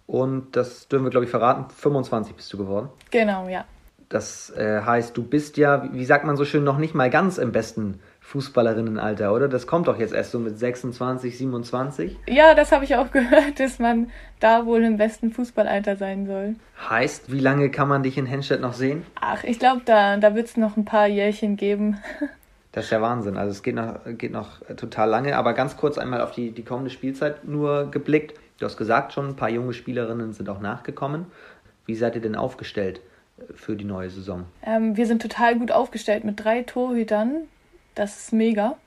und 0.06 0.56
das 0.56 0.88
dürfen 0.88 1.06
wir, 1.06 1.10
glaube 1.10 1.26
ich, 1.26 1.32
verraten. 1.32 1.66
25 1.70 2.36
bist 2.36 2.54
du 2.54 2.58
geworden. 2.58 2.90
Genau, 3.10 3.48
ja. 3.48 3.66
Das 4.10 4.52
äh, 4.52 4.82
heißt, 4.82 5.18
du 5.18 5.24
bist 5.24 5.58
ja, 5.58 5.90
wie 5.92 6.06
sagt 6.06 6.24
man 6.24 6.38
so 6.38 6.46
schön, 6.46 6.64
noch 6.64 6.78
nicht 6.78 6.96
mal 6.96 7.10
ganz 7.10 7.38
im 7.38 7.52
besten 7.52 8.00
Fußballerinnenalter, 8.28 9.34
oder? 9.34 9.48
Das 9.48 9.68
kommt 9.68 9.88
doch 9.88 9.98
jetzt 9.98 10.14
erst 10.14 10.32
so 10.32 10.40
mit 10.40 10.60
26, 10.60 11.38
27. 11.38 12.18
Ja, 12.28 12.56
das 12.56 12.74
habe 12.74 12.84
ich 12.84 12.98
auch 12.98 13.10
gehört, 13.12 13.58
dass 13.60 13.80
man 13.80 14.12
da 14.42 14.66
wohl 14.66 14.84
im 14.84 14.98
besten 14.98 15.32
Fußballalter 15.32 15.96
sein 15.96 16.28
soll. 16.28 16.56
Heißt, 16.90 17.32
wie 17.32 17.40
lange 17.40 17.72
kann 17.72 17.88
man 17.88 18.04
dich 18.04 18.18
in 18.18 18.26
Henstedt 18.26 18.60
noch 18.60 18.74
sehen? 18.74 19.06
Ach, 19.22 19.46
ich 19.46 19.60
glaube, 19.60 19.84
da, 19.86 20.18
da 20.18 20.36
wird 20.36 20.48
es 20.48 20.58
noch 20.58 20.76
ein 20.76 20.84
paar 20.84 21.08
Jährchen 21.08 21.56
geben. 21.56 21.98
Das 22.74 22.86
ist 22.86 22.92
ja 22.92 23.02
Wahnsinn. 23.02 23.38
Also 23.38 23.50
es 23.50 23.64
geht 23.64 23.74
noch, 23.74 24.02
geht 24.06 24.32
noch 24.32 24.60
total 24.76 25.10
lange, 25.10 25.36
aber 25.36 25.54
ganz 25.54 25.78
kurz 25.78 25.98
einmal 25.98 26.22
auf 26.22 26.30
die, 26.34 26.52
die 26.52 26.64
kommende 26.64 26.92
Spielzeit 26.92 27.44
nur 27.44 27.90
geblickt. 27.90 28.38
Du 28.60 28.68
hast 28.68 28.78
gesagt 28.78 29.14
schon, 29.14 29.30
ein 29.30 29.36
paar 29.36 29.50
junge 29.50 29.74
Spielerinnen 29.74 30.34
sind 30.34 30.48
auch 30.48 30.60
nachgekommen. 30.60 31.26
Wie 31.88 31.96
seid 31.96 32.14
ihr 32.14 32.22
denn 32.22 32.36
aufgestellt 32.36 33.02
für 33.56 33.76
die 33.76 33.86
neue 33.86 34.12
Saison? 34.12 34.44
Ähm, 34.62 34.96
wir 34.96 35.08
sind 35.08 35.24
total 35.24 35.58
gut 35.58 35.72
aufgestellt 35.72 36.24
mit 36.24 36.44
drei 36.44 36.62
Torhütern, 36.62 37.48
das 37.98 38.18
ist 38.18 38.34
mega. 38.34 38.78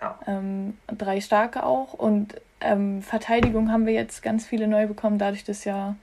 Ja. 0.00 0.18
Ähm, 0.26 0.76
drei 0.88 1.20
starke 1.20 1.64
auch. 1.64 1.94
Und 1.94 2.34
ähm, 2.60 3.02
Verteidigung 3.02 3.70
haben 3.70 3.86
wir 3.86 3.94
jetzt 3.94 4.22
ganz 4.22 4.46
viele 4.46 4.68
neu 4.68 4.86
bekommen, 4.86 5.18
dadurch, 5.18 5.44
dass 5.44 5.64
ja 5.64 5.96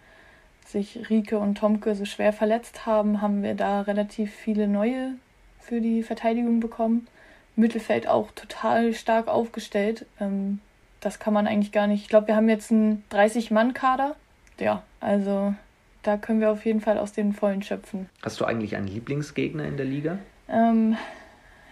sich 0.65 1.09
Rike 1.09 1.37
und 1.37 1.57
Tomke 1.57 1.93
so 1.93 2.05
schwer 2.05 2.33
verletzt 2.33 2.85
haben, 2.85 3.21
haben 3.21 3.43
wir 3.43 3.53
da 3.53 3.81
relativ 3.81 4.33
viele 4.33 4.67
neue 4.67 5.11
für 5.59 5.81
die 5.81 6.03
Verteidigung 6.03 6.59
bekommen. 6.59 7.07
Mittelfeld 7.55 8.07
auch 8.07 8.31
total 8.31 8.93
stark 8.93 9.27
aufgestellt. 9.27 10.05
Ähm, 10.19 10.59
das 11.01 11.19
kann 11.19 11.33
man 11.33 11.47
eigentlich 11.47 11.71
gar 11.71 11.87
nicht. 11.87 12.01
Ich 12.01 12.09
glaube, 12.09 12.27
wir 12.27 12.35
haben 12.35 12.49
jetzt 12.49 12.71
einen 12.71 13.03
30-Mann-Kader. 13.11 14.15
Ja, 14.59 14.83
also 14.99 15.53
da 16.01 16.17
können 16.17 16.39
wir 16.39 16.51
auf 16.51 16.65
jeden 16.65 16.81
Fall 16.81 16.97
aus 16.97 17.11
den 17.11 17.33
Vollen 17.33 17.61
schöpfen. 17.61 18.09
Hast 18.21 18.39
du 18.39 18.45
eigentlich 18.45 18.75
einen 18.75 18.87
Lieblingsgegner 18.87 19.65
in 19.65 19.77
der 19.77 19.85
Liga? 19.85 20.17
Ähm, 20.47 20.97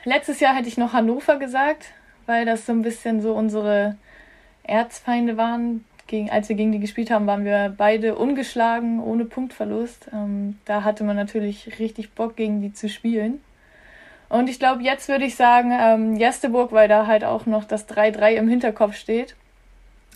Letztes 0.03 0.39
Jahr 0.39 0.55
hätte 0.55 0.67
ich 0.67 0.77
noch 0.77 0.93
Hannover 0.93 1.37
gesagt, 1.37 1.87
weil 2.25 2.45
das 2.45 2.65
so 2.65 2.71
ein 2.71 2.81
bisschen 2.81 3.21
so 3.21 3.33
unsere 3.33 3.97
Erzfeinde 4.63 5.37
waren. 5.37 5.85
Gegen, 6.07 6.29
als 6.29 6.49
wir 6.49 6.55
gegen 6.55 6.71
die 6.71 6.79
gespielt 6.79 7.11
haben, 7.11 7.27
waren 7.27 7.45
wir 7.45 7.73
beide 7.77 8.15
ungeschlagen, 8.15 8.99
ohne 8.99 9.25
Punktverlust. 9.25 10.09
Ähm, 10.11 10.59
da 10.65 10.83
hatte 10.83 11.03
man 11.03 11.15
natürlich 11.15 11.79
richtig 11.79 12.11
Bock, 12.13 12.35
gegen 12.35 12.61
die 12.61 12.73
zu 12.73 12.89
spielen. 12.89 13.41
Und 14.27 14.49
ich 14.49 14.59
glaube, 14.59 14.81
jetzt 14.81 15.07
würde 15.07 15.25
ich 15.25 15.35
sagen, 15.35 15.71
ähm, 15.77 16.15
Jesteburg, 16.15 16.71
weil 16.71 16.87
da 16.87 17.05
halt 17.05 17.23
auch 17.23 17.45
noch 17.45 17.63
das 17.63 17.87
3-3 17.87 18.31
im 18.35 18.47
Hinterkopf 18.47 18.95
steht. 18.95 19.35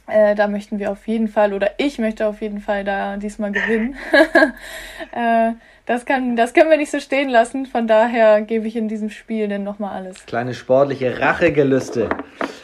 Äh, 0.07 0.35
da 0.35 0.47
möchten 0.47 0.79
wir 0.79 0.91
auf 0.91 1.07
jeden 1.07 1.27
Fall, 1.27 1.53
oder 1.53 1.71
ich 1.77 1.99
möchte 1.99 2.27
auf 2.27 2.41
jeden 2.41 2.59
Fall 2.59 2.83
da 2.83 3.17
diesmal 3.17 3.51
gewinnen. 3.51 3.95
äh, 5.11 5.53
das, 5.85 6.05
kann, 6.05 6.35
das 6.35 6.53
können 6.53 6.69
wir 6.69 6.77
nicht 6.77 6.91
so 6.91 6.99
stehen 6.99 7.29
lassen. 7.29 7.65
Von 7.65 7.87
daher 7.87 8.41
gebe 8.41 8.67
ich 8.67 8.75
in 8.75 8.87
diesem 8.87 9.09
Spiel 9.09 9.47
dann 9.47 9.63
nochmal 9.63 9.93
alles. 9.95 10.25
Kleine 10.25 10.53
sportliche 10.53 11.19
Rachegelüste. 11.19 12.09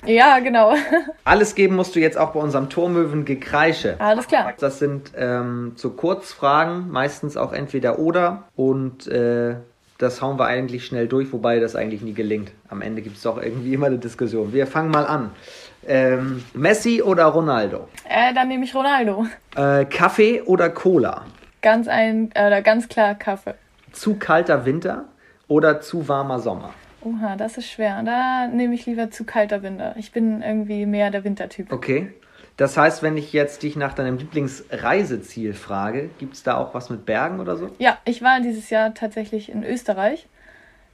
Ja, 0.06 0.40
genau. 0.40 0.74
Alles 1.24 1.54
geben 1.54 1.76
musst 1.76 1.96
du 1.96 2.00
jetzt 2.00 2.18
auch 2.18 2.32
bei 2.32 2.40
unserem 2.40 2.70
Turmöwen-Gekreische. 2.70 3.98
Alles 4.00 4.28
klar. 4.28 4.54
Das 4.60 4.80
sind 4.80 5.12
ähm, 5.16 5.74
so 5.76 5.92
Kurzfragen, 5.92 6.90
meistens 6.90 7.38
auch 7.38 7.54
entweder 7.54 8.00
oder. 8.00 8.46
Und 8.56 9.08
äh, 9.08 9.58
das 10.00 10.20
hauen 10.24 10.40
wir 10.40 10.46
eigentlich 10.46 10.88
schnell 10.88 11.08
durch, 11.08 11.32
wobei 11.32 11.60
das 11.60 11.76
eigentlich 11.76 12.02
nie 12.02 12.14
gelingt. 12.14 12.52
Am 12.68 12.82
Ende 12.82 13.04
gibt 13.04 13.18
es 13.18 13.22
doch 13.22 13.40
irgendwie 13.40 13.76
immer 13.76 13.86
eine 13.86 14.00
Diskussion. 14.00 14.54
Wir 14.54 14.66
fangen 14.66 14.90
mal 14.90 15.06
an. 15.06 15.30
Ähm, 15.88 16.44
Messi 16.56 17.04
oder 17.04 17.26
Ronaldo? 17.26 17.88
Äh, 18.10 18.34
dann 18.34 18.48
nehme 18.48 18.64
ich 18.64 18.74
Ronaldo. 18.74 19.28
Äh, 19.56 19.86
Kaffee 19.86 20.42
oder 20.42 20.70
Cola? 20.72 21.26
Ganz 21.62 21.88
ein, 21.88 22.32
äh, 22.34 22.62
ganz 22.62 22.88
klar 22.88 23.16
Kaffee. 23.16 23.56
Zu 23.92 24.16
kalter 24.16 24.66
Winter 24.66 25.06
oder 25.48 25.82
zu 25.82 26.08
warmer 26.08 26.40
Sommer? 26.40 26.74
Oha, 27.02 27.36
das 27.36 27.58
ist 27.58 27.70
schwer. 27.70 28.02
Da 28.04 28.48
nehme 28.48 28.74
ich 28.76 28.86
lieber 28.86 29.12
zu 29.12 29.24
kalter 29.24 29.64
Winter. 29.64 29.96
Ich 29.98 30.12
bin 30.12 30.42
irgendwie 30.42 30.86
mehr 30.86 31.12
der 31.12 31.24
Wintertyp. 31.24 31.72
Okay. 31.72 32.14
Das 32.58 32.78
heißt, 32.78 33.02
wenn 33.02 33.18
ich 33.18 33.34
jetzt 33.34 33.64
dich 33.64 33.76
nach 33.76 33.94
deinem 33.94 34.18
Lieblingsreiseziel 34.18 35.54
frage, 35.54 36.10
gibt 36.20 36.36
es 36.36 36.44
da 36.44 36.58
auch 36.58 36.74
was 36.74 36.90
mit 36.90 37.06
Bergen 37.06 37.40
oder 37.40 37.56
so? 37.56 37.72
Ja, 37.80 37.98
ich 38.06 38.22
war 38.22 38.40
dieses 38.40 38.70
Jahr 38.70 38.94
tatsächlich 38.94 39.50
in 39.50 39.64
Österreich 39.64 40.28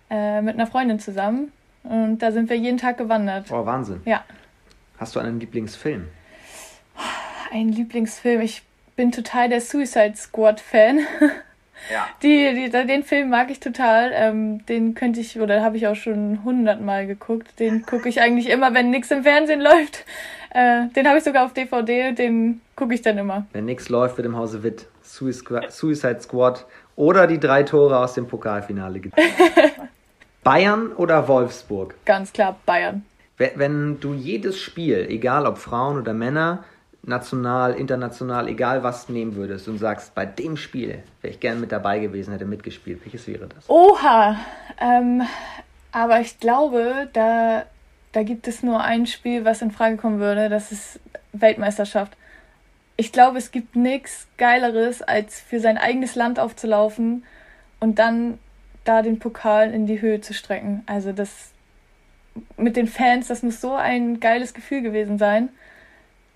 äh, 0.10 0.42
mit 0.42 0.54
einer 0.54 0.68
Freundin 0.68 1.00
zusammen 1.00 1.52
und 1.84 2.20
da 2.20 2.32
sind 2.32 2.50
wir 2.50 2.58
jeden 2.58 2.78
Tag 2.78 2.98
gewandert. 2.98 3.52
Oh, 3.52 3.66
Wahnsinn. 3.66 4.02
Ja. 4.06 4.24
Hast 4.98 5.16
du 5.16 5.20
einen 5.20 5.40
Lieblingsfilm? 5.40 6.08
Ein 7.52 7.70
Lieblingsfilm. 7.70 8.42
Ich 8.42 8.64
bin 8.98 9.14
total 9.14 9.48
der 9.48 9.62
Suicide 9.62 10.16
Squad 10.18 10.60
Fan. 10.60 11.00
Ja. 11.92 12.08
Die, 12.24 12.54
die, 12.56 12.70
den 12.72 13.04
Film 13.04 13.30
mag 13.30 13.52
ich 13.52 13.60
total. 13.60 14.12
Ähm, 14.12 14.66
den 14.66 14.96
könnte 14.96 15.20
ich, 15.20 15.40
oder 15.40 15.62
habe 15.62 15.78
ich 15.78 15.88
auch 15.88 15.96
schon 15.96 16.44
hundertmal 16.44 17.06
geguckt. 17.06 17.60
Den 17.60 17.86
gucke 17.86 18.10
ich 18.10 18.20
eigentlich 18.20 18.50
immer, 18.50 18.74
wenn 18.74 18.90
nichts 18.90 19.12
im 19.12 19.22
Fernsehen 19.22 19.62
läuft. 19.62 20.04
Äh, 20.50 20.88
den 20.96 21.08
habe 21.08 21.20
ich 21.20 21.24
sogar 21.24 21.46
auf 21.46 21.54
DVD, 21.54 22.14
den 22.14 22.62
gucke 22.76 22.96
ich 22.96 23.04
dann 23.04 23.20
immer. 23.20 23.46
Wenn 23.54 23.66
nichts 23.66 23.90
läuft, 23.90 24.18
wird 24.18 24.26
im 24.26 24.36
Hause 24.36 24.64
Witt 24.64 24.88
Suicide 25.04 26.20
Squad 26.20 26.66
oder 26.96 27.28
die 27.28 27.40
drei 27.40 27.62
Tore 27.62 28.00
aus 28.00 28.16
dem 28.16 28.28
Pokalfinale. 28.28 29.00
Bayern 30.44 30.92
oder 30.94 31.28
Wolfsburg? 31.28 31.94
Ganz 32.06 32.34
klar 32.34 32.58
Bayern. 32.66 33.06
Wenn 33.38 34.00
du 34.00 34.16
jedes 34.16 34.60
Spiel, 34.60 35.06
egal 35.10 35.46
ob 35.46 35.60
Frauen 35.60 36.00
oder 36.00 36.14
Männer, 36.14 36.64
national, 37.08 37.74
international, 37.74 38.48
egal 38.48 38.84
was 38.84 39.08
nehmen 39.08 39.36
würdest 39.36 39.68
und 39.68 39.78
sagst, 39.78 40.14
bei 40.14 40.26
dem 40.26 40.58
Spiel 40.58 41.04
wäre 41.22 41.34
ich 41.34 41.40
gern 41.40 41.62
mit 41.62 41.72
dabei 41.72 42.00
gewesen, 42.00 42.34
hätte 42.34 42.46
mitgespielt, 42.46 43.00
welches 43.04 43.28
wäre 43.28 43.48
das? 43.48 43.70
Oha! 43.70 44.38
Ähm, 44.80 45.24
aber 45.92 46.20
ich 46.20 46.40
glaube, 46.40 47.08
da, 47.14 47.64
da 48.12 48.24
gibt 48.24 48.48
es 48.48 48.62
nur 48.62 48.84
ein 48.84 49.08
Spiel, 49.08 49.46
was 49.46 49.62
in 49.62 49.72
Frage 49.72 49.98
kommen 49.98 50.20
würde, 50.20 50.50
das 50.50 50.72
ist 50.72 51.00
Weltmeisterschaft. 51.32 52.12
Ich 52.98 53.12
glaube, 53.12 53.38
es 53.38 53.52
gibt 53.52 53.76
nichts 53.76 54.28
Geileres, 54.38 55.02
als 55.02 55.40
für 55.40 55.60
sein 55.60 55.78
eigenes 55.78 56.16
Land 56.16 56.40
aufzulaufen 56.40 57.24
und 57.80 58.00
dann 58.00 58.38
da 58.84 59.02
den 59.02 59.20
Pokal 59.20 59.72
in 59.72 59.86
die 59.86 60.02
Höhe 60.02 60.20
zu 60.20 60.34
strecken. 60.34 60.84
Also 60.88 61.14
das 61.14 61.52
mit 62.58 62.76
den 62.76 62.88
Fans, 62.88 63.28
das 63.28 63.44
muss 63.44 63.62
so 63.62 63.76
ein 63.76 64.20
geiles 64.20 64.54
Gefühl 64.54 64.82
gewesen 64.82 65.18
sein. 65.18 65.50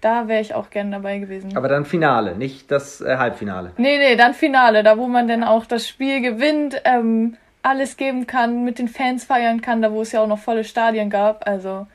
Da 0.02 0.28
wäre 0.28 0.42
ich 0.42 0.56
auch 0.56 0.72
gerne 0.72 0.92
dabei 0.92 1.20
gewesen. 1.20 1.56
Aber 1.56 1.68
dann 1.68 1.86
Finale, 1.86 2.36
nicht 2.36 2.72
das 2.72 3.02
äh, 3.02 3.18
Halbfinale. 3.18 3.72
Nee, 3.78 4.00
nee, 4.00 4.16
dann 4.16 4.34
Finale, 4.34 4.82
da 4.82 4.98
wo 4.98 5.08
man 5.08 5.28
dann 5.28 5.44
auch 5.44 5.66
das 5.68 5.88
Spiel 5.88 6.22
gewinnt, 6.22 6.82
ähm, 6.86 7.38
alles 7.62 7.98
geben 7.98 8.26
kann, 8.26 8.64
mit 8.64 8.80
den 8.80 8.88
Fans 8.88 9.26
feiern 9.26 9.62
kann, 9.62 9.84
da 9.84 9.92
wo 9.92 10.02
es 10.02 10.12
ja 10.12 10.22
auch 10.22 10.28
noch 10.28 10.40
volle 10.40 10.64
Stadien 10.64 11.12
gab. 11.12 11.48
Also 11.48 11.86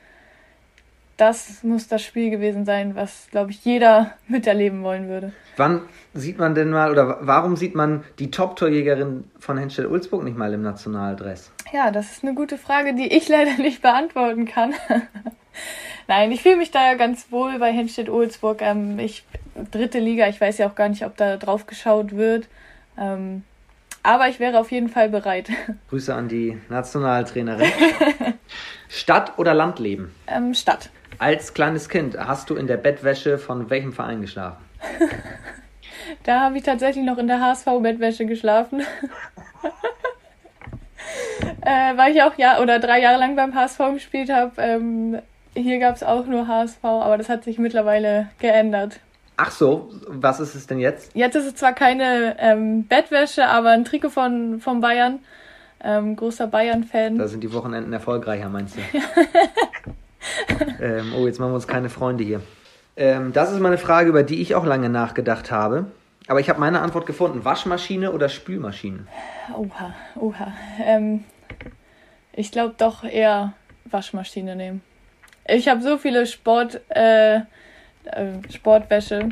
das 1.17 1.63
muss 1.63 1.87
das 1.87 2.03
Spiel 2.03 2.29
gewesen 2.29 2.63
sein, 2.63 2.95
was, 2.95 3.27
glaube 3.31 3.51
ich, 3.51 3.65
jeder 3.65 4.11
miterleben 4.27 4.83
wollen 4.83 5.09
würde. 5.09 5.33
Wann 5.57 5.81
sieht 6.13 6.37
man 6.37 6.55
denn 6.55 6.69
mal, 6.69 6.91
oder 6.91 7.17
warum 7.21 7.55
sieht 7.57 7.75
man 7.75 8.03
die 8.19 8.31
Top-Torjägerin 8.31 9.25
von 9.39 9.57
Henschel 9.57 9.87
Ulzburg 9.87 10.23
nicht 10.23 10.37
mal 10.37 10.53
im 10.53 10.61
Nationaldress? 10.61 11.51
Ja, 11.73 11.91
das 11.91 12.11
ist 12.11 12.23
eine 12.23 12.35
gute 12.35 12.57
Frage, 12.57 12.93
die 12.93 13.07
ich 13.07 13.27
leider 13.29 13.57
nicht 13.57 13.81
beantworten 13.81 14.45
kann. 14.45 14.73
Nein, 16.07 16.31
ich 16.31 16.41
fühle 16.41 16.55
mich 16.55 16.71
da 16.71 16.93
ganz 16.93 17.31
wohl 17.31 17.59
bei 17.59 17.71
Henstedt-Ohlsburg. 17.71 18.61
Ähm, 18.61 18.97
ich, 18.97 19.25
dritte 19.71 19.99
Liga, 19.99 20.27
ich 20.27 20.39
weiß 20.39 20.57
ja 20.57 20.67
auch 20.67 20.75
gar 20.75 20.87
nicht, 20.87 21.05
ob 21.05 21.17
da 21.17 21.35
drauf 21.35 21.67
geschaut 21.67 22.15
wird. 22.15 22.47
Ähm, 22.97 23.43
aber 24.03 24.29
ich 24.29 24.39
wäre 24.39 24.57
auf 24.59 24.71
jeden 24.71 24.87
Fall 24.87 25.09
bereit. 25.09 25.49
Grüße 25.89 26.15
an 26.15 26.29
die 26.29 26.57
Nationaltrainerin. 26.69 27.69
Stadt 28.87 29.37
oder 29.37 29.53
Landleben? 29.53 30.15
Ähm, 30.27 30.53
Stadt. 30.53 30.89
Als 31.19 31.53
kleines 31.53 31.89
Kind 31.89 32.17
hast 32.17 32.49
du 32.49 32.55
in 32.55 32.67
der 32.67 32.77
Bettwäsche 32.77 33.37
von 33.37 33.69
welchem 33.69 33.91
Verein 33.91 34.21
geschlafen? 34.21 34.63
da 36.23 36.41
habe 36.41 36.57
ich 36.57 36.63
tatsächlich 36.63 37.03
noch 37.03 37.17
in 37.17 37.27
der 37.27 37.41
HSV-Bettwäsche 37.41 38.25
geschlafen. 38.25 38.81
äh, 41.61 41.97
weil 41.97 42.15
ich 42.15 42.21
auch 42.21 42.37
ja 42.37 42.61
oder 42.61 42.79
drei 42.79 43.01
Jahre 43.01 43.19
lang 43.19 43.35
beim 43.35 43.53
HSV 43.55 43.79
gespielt 43.93 44.31
habe. 44.31 44.53
Ähm, 44.61 45.19
hier 45.57 45.79
gab 45.79 45.95
es 45.95 46.03
auch 46.03 46.25
nur 46.25 46.47
HSV, 46.47 46.83
aber 46.83 47.17
das 47.17 47.29
hat 47.29 47.43
sich 47.43 47.57
mittlerweile 47.57 48.29
geändert. 48.39 48.99
Ach 49.37 49.51
so, 49.51 49.89
was 50.07 50.39
ist 50.39 50.55
es 50.55 50.65
denn 50.65 50.79
jetzt? 50.79 51.11
Jetzt 51.13 51.35
ist 51.35 51.45
es 51.45 51.55
zwar 51.55 51.73
keine 51.73 52.35
ähm, 52.39 52.87
Bettwäsche, 52.87 53.45
aber 53.45 53.69
ein 53.69 53.85
Trikot 53.85 54.09
von, 54.09 54.59
von 54.59 54.81
Bayern. 54.81 55.19
Ähm, 55.83 56.15
großer 56.15 56.47
Bayern-Fan. 56.47 57.19
Da 57.19 57.27
sind 57.27 57.41
die 57.41 57.53
Wochenenden 57.53 57.93
erfolgreicher, 57.93 58.49
meinst 58.49 58.77
du? 58.77 58.81
ähm, 60.83 61.13
oh, 61.15 61.27
jetzt 61.27 61.39
machen 61.39 61.51
wir 61.51 61.55
uns 61.55 61.67
keine 61.67 61.89
Freunde 61.89 62.23
hier. 62.23 62.41
Ähm, 62.95 63.31
das 63.31 63.51
ist 63.51 63.59
mal 63.59 63.67
eine 63.67 63.77
Frage, 63.77 64.09
über 64.09 64.23
die 64.23 64.41
ich 64.41 64.55
auch 64.55 64.65
lange 64.65 64.89
nachgedacht 64.89 65.51
habe. 65.51 65.85
Aber 66.27 66.39
ich 66.39 66.49
habe 66.49 66.59
meine 66.59 66.81
Antwort 66.81 67.05
gefunden. 67.05 67.45
Waschmaschine 67.45 68.11
oder 68.11 68.27
Spülmaschine? 68.27 69.05
Oha, 69.55 69.93
oha. 70.15 70.51
Ähm, 70.83 71.23
ich 72.33 72.51
glaube 72.51 72.73
doch 72.75 73.03
eher 73.03 73.53
Waschmaschine 73.85 74.55
nehmen. 74.55 74.81
Ich 75.47 75.67
habe 75.67 75.81
so 75.81 75.97
viele 75.97 76.25
Sport, 76.25 76.81
äh, 76.89 77.37
äh, 77.37 77.41
Sportwäsche. 78.53 79.29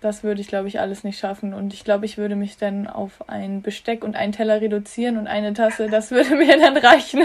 Das 0.00 0.24
würde 0.24 0.40
ich, 0.40 0.48
glaube 0.48 0.66
ich, 0.66 0.80
alles 0.80 1.04
nicht 1.04 1.18
schaffen. 1.18 1.54
Und 1.54 1.72
ich 1.72 1.84
glaube, 1.84 2.04
ich 2.06 2.18
würde 2.18 2.34
mich 2.34 2.56
dann 2.56 2.88
auf 2.88 3.28
ein 3.28 3.62
Besteck 3.62 4.02
und 4.02 4.16
einen 4.16 4.32
Teller 4.32 4.60
reduzieren 4.60 5.16
und 5.16 5.28
eine 5.28 5.52
Tasse. 5.54 5.88
Das 5.88 6.10
würde 6.10 6.34
mir 6.36 6.58
dann 6.58 6.76
reichen. 6.76 7.22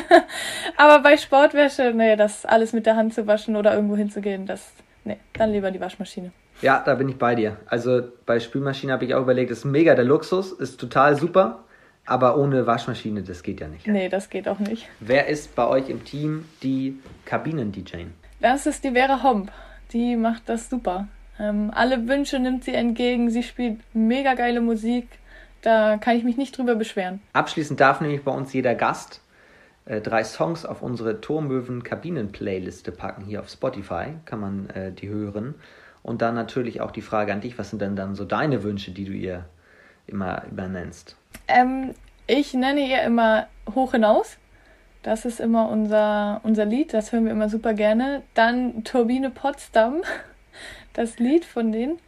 Aber 0.76 1.02
bei 1.02 1.18
Sportwäsche, 1.18 1.94
nee, 1.96 2.16
das 2.16 2.46
alles 2.46 2.74
mit 2.74 2.86
der 2.86 2.96
Hand 2.96 3.16
zu 3.16 3.26
waschen 3.26 3.56
oder 3.56 3.74
irgendwo 3.74 3.96
hinzugehen, 3.96 4.46
das, 4.46 4.72
nee, 5.06 5.18
dann 5.34 5.52
lieber 5.52 5.72
die 5.72 5.80
Waschmaschine. 5.80 6.32
Ja, 6.62 6.84
da 6.86 6.96
bin 6.96 7.10
ich 7.10 7.18
bei 7.18 7.36
dir. 7.36 7.58
Also 7.68 8.04
bei 8.26 8.40
Spülmaschine 8.40 8.94
habe 8.94 9.06
ich 9.06 9.16
auch 9.16 9.22
überlegt, 9.22 9.52
ist 9.52 9.66
mega 9.66 9.96
der 9.96 10.06
Luxus, 10.06 10.52
ist 10.52 10.80
total 10.80 11.16
super. 11.16 11.64
Aber 12.06 12.38
ohne 12.38 12.66
Waschmaschine, 12.66 13.22
das 13.22 13.44
geht 13.44 13.60
ja 13.60 13.68
nicht. 13.68 13.86
Nee, 13.86 14.08
das 14.08 14.30
geht 14.30 14.48
auch 14.48 14.60
nicht. 14.60 14.88
Wer 15.02 15.28
ist 15.28 15.56
bei 15.56 15.68
euch 15.68 15.90
im 15.90 16.06
Team 16.06 16.46
die 16.64 17.00
Kabinen-DJ? 17.26 18.06
Das 18.40 18.68
ist 18.68 18.84
die 18.84 18.92
Vera 18.92 19.24
Homp. 19.24 19.52
Die 19.94 20.16
macht 20.16 20.48
das 20.48 20.70
super. 20.70 21.08
Ähm, 21.40 21.72
alle 21.74 22.08
Wünsche 22.08 22.40
nimmt 22.40 22.64
sie 22.64 22.74
entgegen. 22.74 23.30
Sie 23.30 23.44
spielt 23.44 23.80
mega 23.94 24.36
geile 24.36 24.62
Musik. 24.62 25.08
Da 25.62 25.98
kann 25.98 26.16
ich 26.16 26.24
mich 26.24 26.38
nicht 26.38 26.58
drüber 26.58 26.76
beschweren. 26.76 27.22
Abschließend 27.34 27.80
darf 27.80 28.00
nämlich 28.00 28.24
bei 28.24 28.32
uns 28.32 28.54
jeder 28.54 28.76
Gast 28.76 29.22
äh, 29.86 30.02
drei 30.02 30.24
Songs 30.24 30.66
auf 30.66 30.82
unsere 30.82 31.20
Turmöwen-Kabinen-Playliste 31.20 32.92
packen. 32.92 33.24
Hier 33.26 33.40
auf 33.40 33.50
Spotify 33.50 34.14
kann 34.26 34.40
man 34.40 34.70
äh, 34.70 34.92
die 34.92 35.10
hören. 35.10 35.56
Und 36.04 36.22
dann 36.22 36.36
natürlich 36.36 36.80
auch 36.82 36.92
die 36.92 37.02
Frage 37.02 37.34
an 37.34 37.42
dich: 37.42 37.58
Was 37.58 37.72
sind 37.72 37.82
denn 37.82 37.96
dann 37.96 38.16
so 38.16 38.24
deine 38.24 38.64
Wünsche, 38.64 38.92
die 38.92 39.06
du 39.06 39.14
ihr 39.14 39.46
immer, 40.06 40.44
immer 40.50 40.68
nennst? 40.68 41.18
Ähm, 41.48 41.94
ich 42.28 42.54
nenne 42.54 42.88
ihr 42.88 43.02
immer 43.02 43.48
Hoch 43.74 43.92
hinaus. 43.94 44.38
Das 45.04 45.26
ist 45.26 45.40
immer 45.40 45.70
unser, 45.70 46.42
unser 46.44 46.66
Lied, 46.66 46.94
das 46.94 47.12
hören 47.12 47.26
wir 47.26 47.32
immer 47.32 47.50
super 47.50 47.74
gerne. 47.74 48.24
Dann 48.34 48.84
Turbine 48.84 49.30
Potsdam, 49.30 50.02
das 50.94 51.20
Lied 51.20 51.46
von 51.46 51.72
denen. 51.72 52.00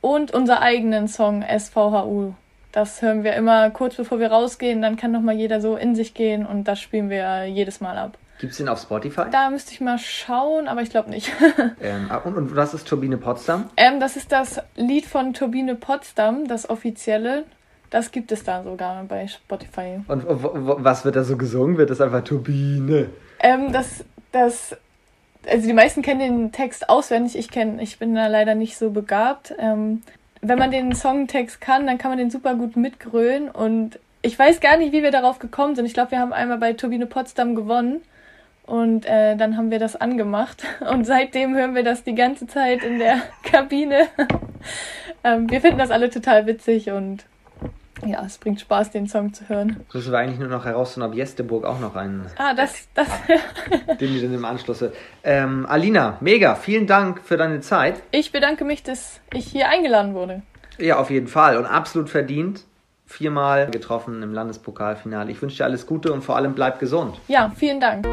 Und 0.00 0.32
unser 0.32 0.62
eigenen 0.62 1.08
Song 1.08 1.44
SVHU. 1.44 2.32
Das 2.72 3.02
hören 3.02 3.24
wir 3.24 3.34
immer 3.34 3.70
kurz 3.70 3.96
bevor 3.96 4.18
wir 4.18 4.30
rausgehen. 4.30 4.80
Dann 4.80 4.96
kann 4.96 5.12
nochmal 5.12 5.34
jeder 5.34 5.60
so 5.60 5.76
in 5.76 5.94
sich 5.94 6.14
gehen 6.14 6.46
und 6.46 6.64
das 6.64 6.80
spielen 6.80 7.10
wir 7.10 7.44
jedes 7.46 7.80
Mal 7.80 7.98
ab. 7.98 8.16
Gibt 8.40 8.52
es 8.52 8.58
den 8.58 8.68
auf 8.70 8.80
Spotify? 8.80 9.24
Da 9.30 9.50
müsste 9.50 9.72
ich 9.72 9.82
mal 9.82 9.98
schauen, 9.98 10.66
aber 10.66 10.80
ich 10.80 10.88
glaube 10.88 11.10
nicht. 11.10 11.30
ähm, 11.82 12.06
ah, 12.08 12.16
und, 12.18 12.36
und 12.36 12.56
was 12.56 12.72
ist 12.72 12.88
Turbine 12.88 13.18
Potsdam? 13.18 13.68
Ähm, 13.76 14.00
das 14.00 14.16
ist 14.16 14.32
das 14.32 14.62
Lied 14.76 15.04
von 15.04 15.34
Turbine 15.34 15.74
Potsdam, 15.74 16.48
das 16.48 16.70
offizielle. 16.70 17.44
Das 17.90 18.12
gibt 18.12 18.30
es 18.30 18.44
da 18.44 18.62
sogar 18.62 19.02
bei 19.04 19.26
Spotify. 19.26 20.00
Und 20.06 20.24
was 20.26 21.04
wird 21.04 21.16
da 21.16 21.24
so 21.24 21.36
gesungen? 21.36 21.76
Wird 21.76 21.90
das 21.90 22.00
einfach 22.00 22.22
Turbine? 22.22 23.08
Ähm, 23.40 23.72
das, 23.72 24.04
das, 24.30 24.76
also 25.48 25.66
die 25.66 25.72
meisten 25.72 26.02
kennen 26.02 26.20
den 26.20 26.52
Text 26.52 26.88
auswendig. 26.88 27.36
Ich 27.36 27.50
kenne, 27.50 27.82
ich 27.82 27.98
bin 27.98 28.14
da 28.14 28.28
leider 28.28 28.54
nicht 28.54 28.78
so 28.78 28.90
begabt. 28.90 29.52
Ähm, 29.58 30.02
wenn 30.40 30.58
man 30.58 30.70
den 30.70 30.94
Songtext 30.94 31.60
kann, 31.60 31.86
dann 31.86 31.98
kann 31.98 32.12
man 32.12 32.18
den 32.18 32.30
super 32.30 32.54
gut 32.54 32.76
mitgrölen. 32.76 33.50
Und 33.50 33.98
ich 34.22 34.38
weiß 34.38 34.60
gar 34.60 34.76
nicht, 34.76 34.92
wie 34.92 35.02
wir 35.02 35.10
darauf 35.10 35.40
gekommen 35.40 35.74
sind. 35.74 35.84
Ich 35.84 35.94
glaube, 35.94 36.12
wir 36.12 36.20
haben 36.20 36.32
einmal 36.32 36.58
bei 36.58 36.74
Turbine 36.74 37.06
Potsdam 37.06 37.56
gewonnen. 37.56 38.02
Und 38.66 39.04
äh, 39.04 39.36
dann 39.36 39.56
haben 39.56 39.72
wir 39.72 39.80
das 39.80 39.96
angemacht. 39.96 40.62
Und 40.92 41.04
seitdem 41.04 41.56
hören 41.56 41.74
wir 41.74 41.82
das 41.82 42.04
die 42.04 42.14
ganze 42.14 42.46
Zeit 42.46 42.84
in 42.84 43.00
der 43.00 43.20
Kabine. 43.42 44.06
ähm, 45.24 45.50
wir 45.50 45.60
finden 45.60 45.78
das 45.78 45.90
alle 45.90 46.08
total 46.08 46.46
witzig 46.46 46.90
und 46.90 47.24
ja, 48.06 48.22
es 48.24 48.38
bringt 48.38 48.60
Spaß, 48.60 48.90
den 48.90 49.06
Song 49.06 49.32
zu 49.32 49.48
hören. 49.48 49.76
Jetzt 49.80 49.94
müssen 49.94 50.12
wir 50.12 50.18
eigentlich 50.18 50.38
nur 50.38 50.48
noch 50.48 50.64
herausfinden, 50.64 51.08
ob 51.08 51.14
Jesteburg 51.14 51.64
auch 51.64 51.80
noch 51.80 51.96
einen. 51.96 52.26
Ah, 52.36 52.54
das. 52.54 52.88
das 52.94 53.08
den 54.00 54.14
wir 54.14 54.22
dann 54.22 54.34
im 54.34 54.44
Anschluss. 54.44 54.84
Ähm, 55.22 55.66
Alina, 55.68 56.18
mega, 56.20 56.54
vielen 56.54 56.86
Dank 56.86 57.20
für 57.22 57.36
deine 57.36 57.60
Zeit. 57.60 58.02
Ich 58.10 58.32
bedanke 58.32 58.64
mich, 58.64 58.82
dass 58.82 59.20
ich 59.32 59.46
hier 59.46 59.68
eingeladen 59.68 60.14
wurde. 60.14 60.42
Ja, 60.78 60.98
auf 60.98 61.10
jeden 61.10 61.28
Fall 61.28 61.56
und 61.56 61.66
absolut 61.66 62.08
verdient. 62.08 62.64
Viermal 63.06 63.70
getroffen 63.70 64.22
im 64.22 64.32
Landespokalfinale. 64.32 65.30
Ich 65.32 65.42
wünsche 65.42 65.56
dir 65.58 65.64
alles 65.64 65.86
Gute 65.86 66.12
und 66.12 66.22
vor 66.22 66.36
allem 66.36 66.54
bleib 66.54 66.78
gesund. 66.78 67.18
Ja, 67.26 67.50
vielen 67.56 67.80
Dank. 67.80 68.06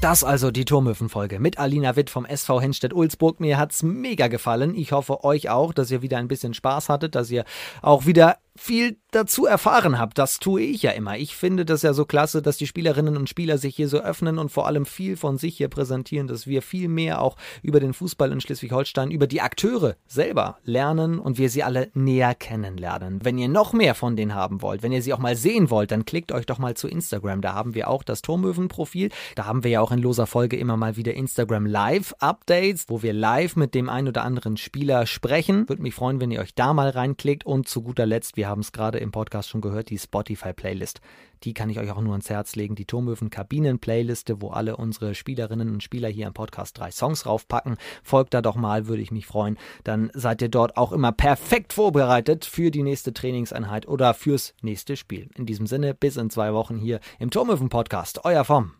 Das 0.00 0.22
also 0.22 0.50
die 0.50 0.66
Turmhöfen-Folge 0.66 1.40
mit 1.40 1.58
Alina 1.58 1.96
Witt 1.96 2.10
vom 2.10 2.26
SV 2.26 2.60
Henstedt-Ulzburg. 2.60 3.40
Mir 3.40 3.58
hat's 3.58 3.82
mega 3.82 4.28
gefallen. 4.28 4.74
Ich 4.74 4.92
hoffe 4.92 5.24
euch 5.24 5.48
auch, 5.48 5.72
dass 5.72 5.90
ihr 5.90 6.02
wieder 6.02 6.18
ein 6.18 6.28
bisschen 6.28 6.54
Spaß 6.54 6.90
hattet, 6.90 7.14
dass 7.14 7.30
ihr 7.30 7.44
auch 7.80 8.04
wieder 8.04 8.36
viel 8.56 8.98
dazu 9.10 9.46
erfahren 9.46 9.98
habt. 9.98 10.18
Das 10.18 10.38
tue 10.38 10.62
ich 10.62 10.82
ja 10.82 10.90
immer. 10.90 11.16
Ich 11.16 11.36
finde 11.36 11.64
das 11.64 11.82
ja 11.82 11.92
so 11.92 12.04
klasse, 12.04 12.42
dass 12.42 12.58
die 12.58 12.66
Spielerinnen 12.66 13.16
und 13.16 13.28
Spieler 13.28 13.58
sich 13.58 13.76
hier 13.76 13.88
so 13.88 13.98
öffnen 13.98 14.38
und 14.38 14.50
vor 14.50 14.66
allem 14.66 14.84
viel 14.84 15.16
von 15.16 15.38
sich 15.38 15.56
hier 15.56 15.68
präsentieren, 15.68 16.26
dass 16.26 16.46
wir 16.46 16.62
viel 16.62 16.88
mehr 16.88 17.22
auch 17.22 17.36
über 17.62 17.80
den 17.80 17.94
Fußball 17.94 18.30
in 18.32 18.40
Schleswig-Holstein, 18.40 19.10
über 19.10 19.26
die 19.26 19.40
Akteure 19.40 19.96
selber 20.06 20.58
lernen 20.64 21.18
und 21.18 21.38
wir 21.38 21.48
sie 21.48 21.62
alle 21.62 21.90
näher 21.94 22.34
kennenlernen. 22.34 23.20
Wenn 23.22 23.38
ihr 23.38 23.48
noch 23.48 23.72
mehr 23.72 23.94
von 23.94 24.16
denen 24.16 24.34
haben 24.34 24.60
wollt, 24.60 24.82
wenn 24.82 24.92
ihr 24.92 25.02
sie 25.02 25.12
auch 25.14 25.18
mal 25.18 25.36
sehen 25.36 25.70
wollt, 25.70 25.90
dann 25.90 26.04
klickt 26.04 26.32
euch 26.32 26.46
doch 26.46 26.58
mal 26.58 26.76
zu 26.76 26.88
Instagram. 26.88 27.40
Da 27.40 27.54
haben 27.54 27.74
wir 27.74 27.88
auch 27.88 28.02
das 28.02 28.22
Turmöwen-Profil. 28.22 29.10
Da 29.34 29.46
haben 29.46 29.64
wir 29.64 29.70
ja 29.70 29.80
auch 29.80 29.92
in 29.92 29.98
loser 30.00 30.26
Folge 30.26 30.56
immer 30.56 30.76
mal 30.76 30.96
wieder 30.96 31.14
Instagram 31.14 31.66
Live-Updates, 31.66 32.86
wo 32.88 33.02
wir 33.02 33.12
live 33.12 33.56
mit 33.56 33.74
dem 33.74 33.88
ein 33.88 34.08
oder 34.08 34.24
anderen 34.24 34.56
Spieler 34.56 35.06
sprechen. 35.06 35.68
Würde 35.68 35.82
mich 35.82 35.94
freuen, 35.94 36.20
wenn 36.20 36.30
ihr 36.30 36.40
euch 36.40 36.54
da 36.54 36.74
mal 36.74 36.90
reinklickt 36.90 37.46
und 37.46 37.68
zu 37.68 37.82
guter 37.82 38.06
Letzt, 38.06 38.36
wir 38.36 38.45
haben 38.46 38.60
es 38.60 38.72
gerade 38.72 38.98
im 38.98 39.12
Podcast 39.12 39.48
schon 39.48 39.60
gehört, 39.60 39.90
die 39.90 39.98
Spotify-Playlist. 39.98 41.00
Die 41.44 41.54
kann 41.54 41.70
ich 41.70 41.78
euch 41.78 41.90
auch 41.90 42.00
nur 42.00 42.12
ans 42.12 42.30
Herz 42.30 42.56
legen. 42.56 42.74
Die 42.74 42.86
Turmöwen 42.86 43.30
Kabinen-Playliste, 43.30 44.40
wo 44.40 44.50
alle 44.50 44.76
unsere 44.76 45.14
Spielerinnen 45.14 45.70
und 45.70 45.82
Spieler 45.82 46.08
hier 46.08 46.26
im 46.26 46.34
Podcast 46.34 46.78
drei 46.78 46.90
Songs 46.90 47.26
raufpacken. 47.26 47.76
Folgt 48.02 48.34
da 48.34 48.42
doch 48.42 48.56
mal, 48.56 48.86
würde 48.86 49.02
ich 49.02 49.10
mich 49.10 49.26
freuen. 49.26 49.58
Dann 49.84 50.10
seid 50.14 50.42
ihr 50.42 50.48
dort 50.48 50.76
auch 50.76 50.92
immer 50.92 51.12
perfekt 51.12 51.72
vorbereitet 51.72 52.44
für 52.44 52.70
die 52.70 52.82
nächste 52.82 53.12
Trainingseinheit 53.12 53.86
oder 53.86 54.14
fürs 54.14 54.54
nächste 54.62 54.96
Spiel. 54.96 55.28
In 55.36 55.46
diesem 55.46 55.66
Sinne, 55.66 55.94
bis 55.94 56.16
in 56.16 56.30
zwei 56.30 56.52
Wochen 56.54 56.78
hier 56.78 57.00
im 57.18 57.30
Turmöwen 57.30 57.68
Podcast. 57.68 58.24
Euer 58.24 58.44
Vom. 58.44 58.72